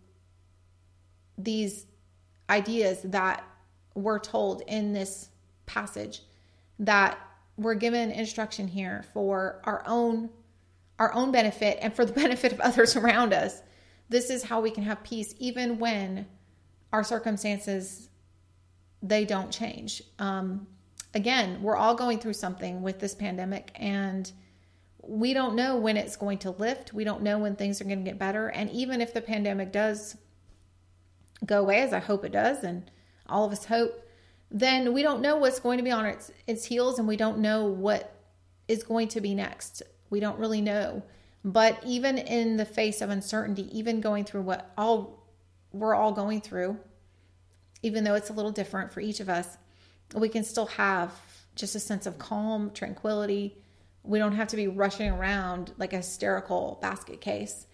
these 1.44 1.86
ideas 2.48 3.00
that 3.04 3.44
we're 3.94 4.18
told 4.18 4.62
in 4.66 4.92
this 4.92 5.28
passage 5.66 6.22
that 6.78 7.18
we're 7.56 7.74
given 7.74 8.10
instruction 8.10 8.66
here 8.66 9.04
for 9.12 9.60
our 9.64 9.82
own 9.86 10.30
our 10.98 11.14
own 11.14 11.32
benefit 11.32 11.78
and 11.80 11.94
for 11.94 12.04
the 12.04 12.12
benefit 12.24 12.52
of 12.52 12.60
others 12.60 12.94
around 12.94 13.32
us. 13.32 13.62
This 14.10 14.28
is 14.28 14.42
how 14.42 14.60
we 14.60 14.70
can 14.70 14.84
have 14.84 15.02
peace 15.02 15.34
even 15.38 15.78
when 15.78 16.26
our 16.92 17.04
circumstances 17.04 18.08
they 19.02 19.24
don't 19.24 19.50
change. 19.50 20.02
Um, 20.18 20.66
again, 21.14 21.62
we're 21.62 21.76
all 21.76 21.94
going 21.94 22.18
through 22.18 22.34
something 22.34 22.82
with 22.82 22.98
this 22.98 23.14
pandemic 23.14 23.70
and 23.76 24.30
we 25.02 25.32
don't 25.32 25.54
know 25.54 25.76
when 25.76 25.96
it's 25.96 26.16
going 26.16 26.38
to 26.38 26.50
lift. 26.50 26.92
We 26.92 27.04
don't 27.04 27.22
know 27.22 27.38
when 27.38 27.56
things 27.56 27.80
are 27.80 27.84
going 27.84 28.04
to 28.04 28.10
get 28.10 28.18
better. 28.18 28.48
And 28.48 28.70
even 28.70 29.00
if 29.00 29.14
the 29.14 29.22
pandemic 29.22 29.72
does 29.72 30.16
go 31.44 31.60
away, 31.60 31.80
as 31.80 31.92
I 31.92 31.98
hope 31.98 32.24
it 32.24 32.32
does, 32.32 32.62
and 32.64 32.90
all 33.28 33.44
of 33.44 33.52
us 33.52 33.64
hope, 33.66 34.06
then 34.50 34.92
we 34.92 35.02
don't 35.02 35.22
know 35.22 35.36
what's 35.36 35.60
going 35.60 35.78
to 35.78 35.84
be 35.84 35.90
on 35.90 36.06
its, 36.06 36.30
its 36.46 36.64
heels 36.64 36.98
and 36.98 37.06
we 37.06 37.16
don't 37.16 37.38
know 37.38 37.66
what 37.66 38.14
is 38.66 38.82
going 38.82 39.08
to 39.08 39.20
be 39.20 39.34
next. 39.34 39.82
We 40.10 40.20
don't 40.20 40.38
really 40.38 40.60
know. 40.60 41.02
But 41.44 41.80
even 41.86 42.18
in 42.18 42.56
the 42.56 42.64
face 42.64 43.00
of 43.00 43.10
uncertainty, 43.10 43.68
even 43.76 44.00
going 44.00 44.24
through 44.24 44.42
what 44.42 44.72
all 44.76 45.18
we're 45.72 45.94
all 45.94 46.12
going 46.12 46.40
through, 46.40 46.78
even 47.82 48.04
though 48.04 48.14
it's 48.14 48.30
a 48.30 48.32
little 48.32 48.50
different 48.50 48.92
for 48.92 49.00
each 49.00 49.20
of 49.20 49.28
us, 49.28 49.56
we 50.14 50.28
can 50.28 50.42
still 50.42 50.66
have 50.66 51.12
just 51.54 51.74
a 51.74 51.80
sense 51.80 52.06
of 52.06 52.18
calm, 52.18 52.70
tranquility. 52.72 53.56
We 54.02 54.18
don't 54.18 54.34
have 54.34 54.48
to 54.48 54.56
be 54.56 54.66
rushing 54.66 55.10
around 55.10 55.72
like 55.78 55.92
a 55.92 55.98
hysterical 55.98 56.78
basket 56.82 57.20
case. 57.20 57.66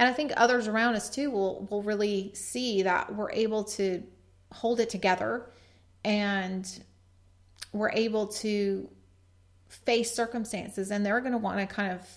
And 0.00 0.08
I 0.08 0.14
think 0.14 0.32
others 0.34 0.66
around 0.66 0.94
us 0.94 1.10
too 1.10 1.30
will 1.30 1.68
will 1.70 1.82
really 1.82 2.32
see 2.34 2.82
that 2.82 3.14
we're 3.14 3.30
able 3.30 3.64
to 3.64 4.02
hold 4.50 4.80
it 4.80 4.88
together 4.88 5.50
and 6.02 6.66
we're 7.74 7.92
able 7.92 8.28
to 8.28 8.88
face 9.68 10.12
circumstances. 10.12 10.90
And 10.90 11.04
they're 11.04 11.20
going 11.20 11.32
to 11.32 11.38
want 11.38 11.58
to 11.58 11.66
kind 11.66 11.92
of 11.92 12.08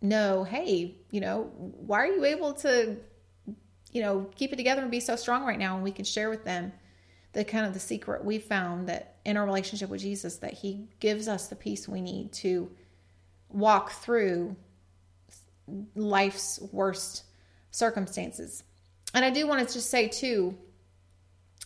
know, 0.00 0.44
hey, 0.44 0.94
you 1.10 1.20
know, 1.20 1.42
why 1.52 1.98
are 1.98 2.06
you 2.06 2.24
able 2.24 2.54
to 2.54 2.96
you 3.92 4.02
know, 4.02 4.28
keep 4.34 4.52
it 4.52 4.56
together 4.56 4.82
and 4.82 4.90
be 4.90 4.98
so 4.98 5.14
strong 5.14 5.44
right 5.44 5.58
now? 5.58 5.74
And 5.74 5.84
we 5.84 5.92
can 5.92 6.06
share 6.06 6.30
with 6.30 6.44
them 6.44 6.72
the 7.32 7.44
kind 7.44 7.66
of 7.66 7.74
the 7.74 7.80
secret 7.80 8.24
we 8.24 8.38
found 8.38 8.88
that 8.88 9.16
in 9.26 9.36
our 9.36 9.44
relationship 9.44 9.90
with 9.90 10.00
Jesus 10.00 10.38
that 10.38 10.54
he 10.54 10.88
gives 11.00 11.28
us 11.28 11.48
the 11.48 11.54
peace 11.54 11.86
we 11.86 12.00
need 12.00 12.32
to 12.32 12.70
walk 13.50 13.92
through 13.92 14.56
life's 15.94 16.60
worst 16.72 17.24
circumstances. 17.70 18.62
And 19.14 19.24
I 19.24 19.30
do 19.30 19.46
want 19.46 19.66
to 19.66 19.74
just 19.74 19.90
say 19.90 20.08
too, 20.08 20.56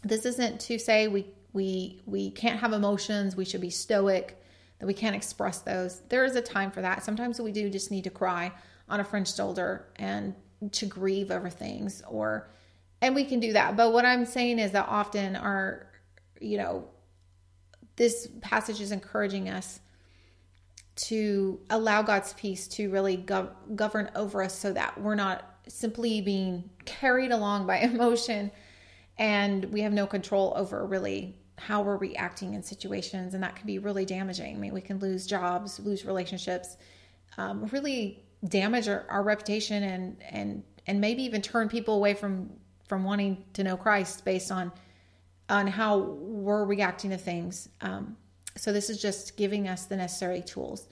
this 0.02 0.24
isn't 0.24 0.60
to 0.62 0.78
say 0.78 1.08
we 1.08 1.26
we 1.52 2.00
we 2.06 2.30
can't 2.30 2.60
have 2.60 2.72
emotions, 2.72 3.36
we 3.36 3.44
should 3.44 3.60
be 3.60 3.70
stoic, 3.70 4.40
that 4.78 4.86
we 4.86 4.94
can't 4.94 5.16
express 5.16 5.60
those. 5.60 6.00
There 6.08 6.24
is 6.24 6.36
a 6.36 6.42
time 6.42 6.70
for 6.70 6.82
that. 6.82 7.04
Sometimes 7.04 7.40
we 7.40 7.52
do 7.52 7.68
just 7.70 7.90
need 7.90 8.04
to 8.04 8.10
cry 8.10 8.52
on 8.88 9.00
a 9.00 9.04
friend's 9.04 9.34
shoulder 9.34 9.88
and 9.96 10.34
to 10.72 10.86
grieve 10.86 11.30
over 11.30 11.50
things 11.50 12.02
or 12.08 12.48
and 13.00 13.14
we 13.14 13.24
can 13.24 13.38
do 13.38 13.52
that. 13.52 13.76
But 13.76 13.92
what 13.92 14.04
I'm 14.04 14.26
saying 14.26 14.58
is 14.58 14.72
that 14.72 14.86
often 14.88 15.36
our 15.36 15.86
you 16.40 16.58
know 16.58 16.88
this 17.96 18.28
passage 18.40 18.80
is 18.80 18.92
encouraging 18.92 19.48
us 19.48 19.80
to 20.98 21.60
allow 21.70 22.02
God's 22.02 22.32
peace 22.34 22.66
to 22.68 22.90
really 22.90 23.16
gov- 23.16 23.52
govern 23.76 24.10
over 24.14 24.42
us 24.42 24.58
so 24.58 24.72
that 24.72 25.00
we're 25.00 25.14
not 25.14 25.44
simply 25.68 26.20
being 26.20 26.68
carried 26.84 27.30
along 27.30 27.66
by 27.66 27.78
emotion 27.78 28.50
and 29.18 29.64
we 29.66 29.80
have 29.80 29.92
no 29.92 30.06
control 30.06 30.52
over 30.56 30.86
really 30.86 31.36
how 31.56 31.82
we're 31.82 31.96
reacting 31.96 32.54
in 32.54 32.62
situations. 32.62 33.34
And 33.34 33.42
that 33.42 33.56
can 33.56 33.66
be 33.66 33.78
really 33.78 34.04
damaging. 34.04 34.56
I 34.56 34.58
mean 34.58 34.72
we 34.72 34.80
can 34.80 34.98
lose 34.98 35.26
jobs 35.26 35.80
lose 35.80 36.04
relationships 36.04 36.76
um, 37.36 37.66
really 37.66 38.24
damage 38.48 38.88
our, 38.88 39.04
our 39.08 39.22
reputation 39.22 39.82
and 39.82 40.16
and 40.30 40.62
and 40.86 41.00
maybe 41.00 41.22
even 41.22 41.42
turn 41.42 41.68
people 41.68 41.94
away 41.94 42.14
from 42.14 42.50
from 42.86 43.04
wanting 43.04 43.44
to 43.52 43.62
know 43.62 43.76
christ 43.76 44.24
based 44.24 44.50
on 44.50 44.72
on 45.48 45.66
how 45.66 45.98
we're 45.98 46.64
reacting 46.64 47.10
to 47.10 47.18
things. 47.18 47.68
Um, 47.80 48.16
so 48.58 48.72
this 48.72 48.90
is 48.90 49.00
just 49.00 49.36
giving 49.36 49.68
us 49.68 49.86
the 49.86 49.96
necessary 49.96 50.42
tools 50.42 50.88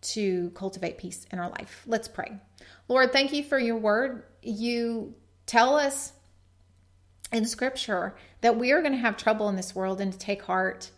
to 0.00 0.50
cultivate 0.54 0.98
peace 0.98 1.26
in 1.32 1.38
our 1.38 1.50
life 1.50 1.82
let's 1.86 2.08
pray 2.08 2.38
lord 2.88 3.12
thank 3.12 3.32
you 3.32 3.42
for 3.42 3.58
your 3.58 3.76
word 3.76 4.22
you 4.42 5.14
tell 5.46 5.76
us 5.76 6.12
in 7.32 7.44
scripture 7.44 8.14
that 8.40 8.56
we 8.56 8.72
are 8.72 8.80
going 8.80 8.92
to 8.92 8.98
have 8.98 9.16
trouble 9.16 9.48
in 9.48 9.56
this 9.56 9.74
world 9.74 10.00
and 10.00 10.12
to 10.12 10.18
take 10.18 10.42
heart. 10.42 10.90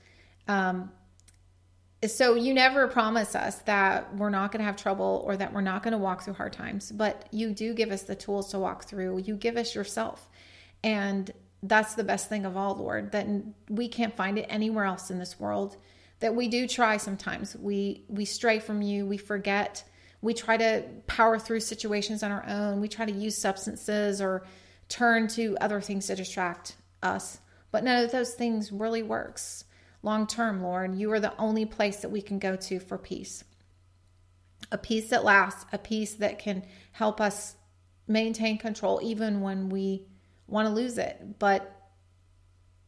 Um, 0.47 0.91
so 2.07 2.35
you 2.35 2.55
never 2.55 2.89
promise 2.89 3.35
us 3.35 3.59
that 3.63 4.15
we're 4.17 4.31
not 4.31 4.53
going 4.53 4.61
to 4.61 4.65
have 4.65 4.77
trouble 4.77 5.23
or 5.27 5.37
that 5.37 5.53
we're 5.53 5.61
not 5.61 5.83
going 5.83 5.93
to 5.93 5.99
walk 5.99 6.23
through 6.23 6.35
hard 6.35 6.53
times, 6.53 6.91
but 6.91 7.27
you 7.31 7.53
do 7.53 7.75
give 7.75 7.91
us 7.91 8.03
the 8.03 8.15
tools 8.15 8.51
to 8.51 8.59
walk 8.59 8.85
through. 8.85 9.19
You 9.19 9.37
give 9.37 9.57
us 9.57 9.75
yourself. 9.75 10.29
And 10.83 11.31
that's 11.63 11.95
the 11.95 12.05
best 12.05 12.29
thing 12.29 12.47
of 12.47 12.57
all, 12.57 12.75
Lord, 12.75 13.13
that 13.13 13.27
we 13.69 13.89
can't 13.89 14.17
find 14.17 14.39
it 14.39 14.47
anywhere 14.49 14.85
else 14.85 15.11
in 15.11 15.19
this 15.19 15.39
world. 15.39 15.77
That 16.21 16.35
we 16.35 16.49
do 16.49 16.67
try 16.67 16.97
sometimes. 16.97 17.57
We 17.57 18.05
we 18.09 18.25
stray 18.25 18.59
from 18.59 18.83
you, 18.83 19.07
we 19.07 19.17
forget. 19.17 19.85
We 20.23 20.35
try 20.35 20.59
to 20.59 20.85
power 21.07 21.39
through 21.39 21.61
situations 21.61 22.23
on 22.23 22.31
our 22.31 22.45
own. 22.47 22.81
We 22.81 22.89
try 22.89 23.07
to 23.07 23.13
use 23.13 23.39
substances 23.39 24.21
or 24.21 24.47
turn 24.89 25.29
to 25.29 25.57
other 25.61 25.81
things 25.81 26.09
to 26.09 26.17
distract 26.17 26.77
us. 27.03 27.39
But 27.71 27.85
none 27.85 28.05
of 28.05 28.13
those 28.13 28.35
things 28.35 28.71
really 28.71 29.03
works 29.03 29.65
long 30.03 30.27
term, 30.27 30.63
Lord. 30.63 30.95
You 30.95 31.13
are 31.13 31.21
the 31.21 31.37
only 31.39 31.67
place 31.67 31.99
that 31.99 32.11
we 32.11 32.23
can 32.23 32.39
go 32.39 32.57
to 32.57 32.81
for 32.81 32.99
peace. 32.99 33.45
A 34.73 34.79
peace 34.79 35.11
that 35.11 35.25
lasts, 35.25 35.65
a 35.73 35.79
peace 35.79 36.15
that 36.15 36.39
can 36.39 36.65
help 36.93 37.21
us 37.21 37.57
maintain 38.07 38.59
control 38.59 39.01
even 39.03 39.41
when 39.41 39.69
we 39.69 40.07
want 40.47 40.69
to 40.69 40.75
lose 40.75 40.99
it. 40.99 41.39
But 41.39 41.80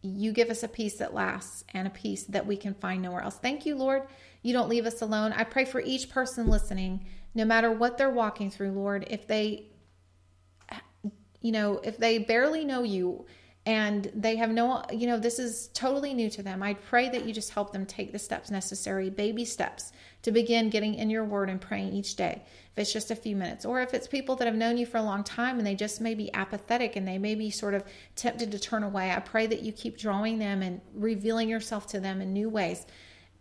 you 0.02 0.32
give 0.32 0.50
us 0.50 0.62
a 0.62 0.68
peace 0.68 0.98
that 0.98 1.14
lasts 1.14 1.64
and 1.72 1.86
a 1.86 1.90
peace 1.90 2.24
that 2.24 2.46
we 2.46 2.56
can 2.56 2.74
find 2.74 3.02
nowhere 3.02 3.22
else. 3.22 3.38
Thank 3.38 3.64
you, 3.64 3.76
Lord. 3.76 4.02
You 4.42 4.52
don't 4.52 4.68
leave 4.68 4.86
us 4.86 5.00
alone. 5.00 5.32
I 5.32 5.44
pray 5.44 5.64
for 5.64 5.80
each 5.80 6.10
person 6.10 6.48
listening, 6.48 7.06
no 7.34 7.44
matter 7.44 7.70
what 7.70 7.96
they're 7.96 8.10
walking 8.10 8.50
through, 8.50 8.72
Lord, 8.72 9.06
if 9.08 9.26
they 9.26 9.68
you 11.42 11.50
know, 11.52 11.80
if 11.82 11.98
they 11.98 12.18
barely 12.18 12.64
know 12.64 12.84
you 12.84 13.26
and 13.64 14.10
they 14.14 14.36
have 14.36 14.50
no, 14.50 14.82
you 14.92 15.06
know, 15.06 15.18
this 15.18 15.38
is 15.38 15.68
totally 15.72 16.14
new 16.14 16.28
to 16.30 16.42
them, 16.42 16.62
I 16.62 16.74
pray 16.74 17.08
that 17.10 17.24
you 17.24 17.32
just 17.32 17.52
help 17.52 17.72
them 17.72 17.86
take 17.86 18.10
the 18.10 18.18
steps 18.18 18.50
necessary, 18.50 19.08
baby 19.08 19.44
steps, 19.44 19.92
to 20.22 20.32
begin 20.32 20.68
getting 20.68 20.94
in 20.94 21.10
your 21.10 21.24
word 21.24 21.48
and 21.48 21.60
praying 21.60 21.92
each 21.92 22.16
day. 22.16 22.42
If 22.72 22.78
it's 22.78 22.92
just 22.92 23.10
a 23.10 23.16
few 23.16 23.36
minutes, 23.36 23.64
or 23.64 23.80
if 23.80 23.94
it's 23.94 24.08
people 24.08 24.34
that 24.36 24.46
have 24.46 24.56
known 24.56 24.78
you 24.78 24.86
for 24.86 24.96
a 24.96 25.02
long 25.02 25.22
time 25.22 25.58
and 25.58 25.66
they 25.66 25.74
just 25.76 26.00
may 26.00 26.14
be 26.14 26.32
apathetic 26.34 26.96
and 26.96 27.06
they 27.06 27.18
may 27.18 27.34
be 27.34 27.50
sort 27.50 27.74
of 27.74 27.84
tempted 28.16 28.50
to 28.50 28.58
turn 28.58 28.82
away, 28.82 29.12
I 29.12 29.20
pray 29.20 29.46
that 29.46 29.62
you 29.62 29.72
keep 29.72 29.96
drawing 29.96 30.38
them 30.38 30.62
and 30.62 30.80
revealing 30.94 31.48
yourself 31.48 31.86
to 31.88 32.00
them 32.00 32.20
in 32.20 32.32
new 32.32 32.48
ways 32.48 32.84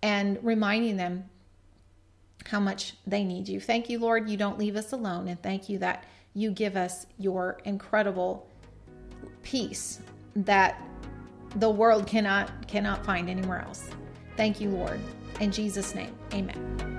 and 0.04 0.38
reminding 0.44 0.98
them 0.98 1.30
how 2.46 2.60
much 2.60 2.96
they 3.08 3.24
need 3.24 3.48
you. 3.48 3.60
Thank 3.60 3.90
you, 3.90 4.00
Lord, 4.00 4.30
you 4.30 4.38
don't 4.38 4.60
leave 4.60 4.76
us 4.76 4.92
alone. 4.92 5.28
And 5.28 5.42
thank 5.42 5.70
you 5.70 5.78
that 5.80 6.04
you 6.34 6.52
give 6.52 6.76
us 6.76 7.06
your 7.18 7.60
incredible 7.66 8.48
peace 9.44 10.00
that 10.36 10.82
the 11.56 11.70
world 11.70 12.08
cannot 12.08 12.68
cannot 12.68 13.06
find 13.06 13.30
anywhere 13.30 13.62
else. 13.62 13.90
Thank 14.38 14.62
you, 14.62 14.70
Lord. 14.70 15.00
In 15.40 15.52
Jesus' 15.52 15.94
name, 15.96 16.16
amen. 16.34 16.91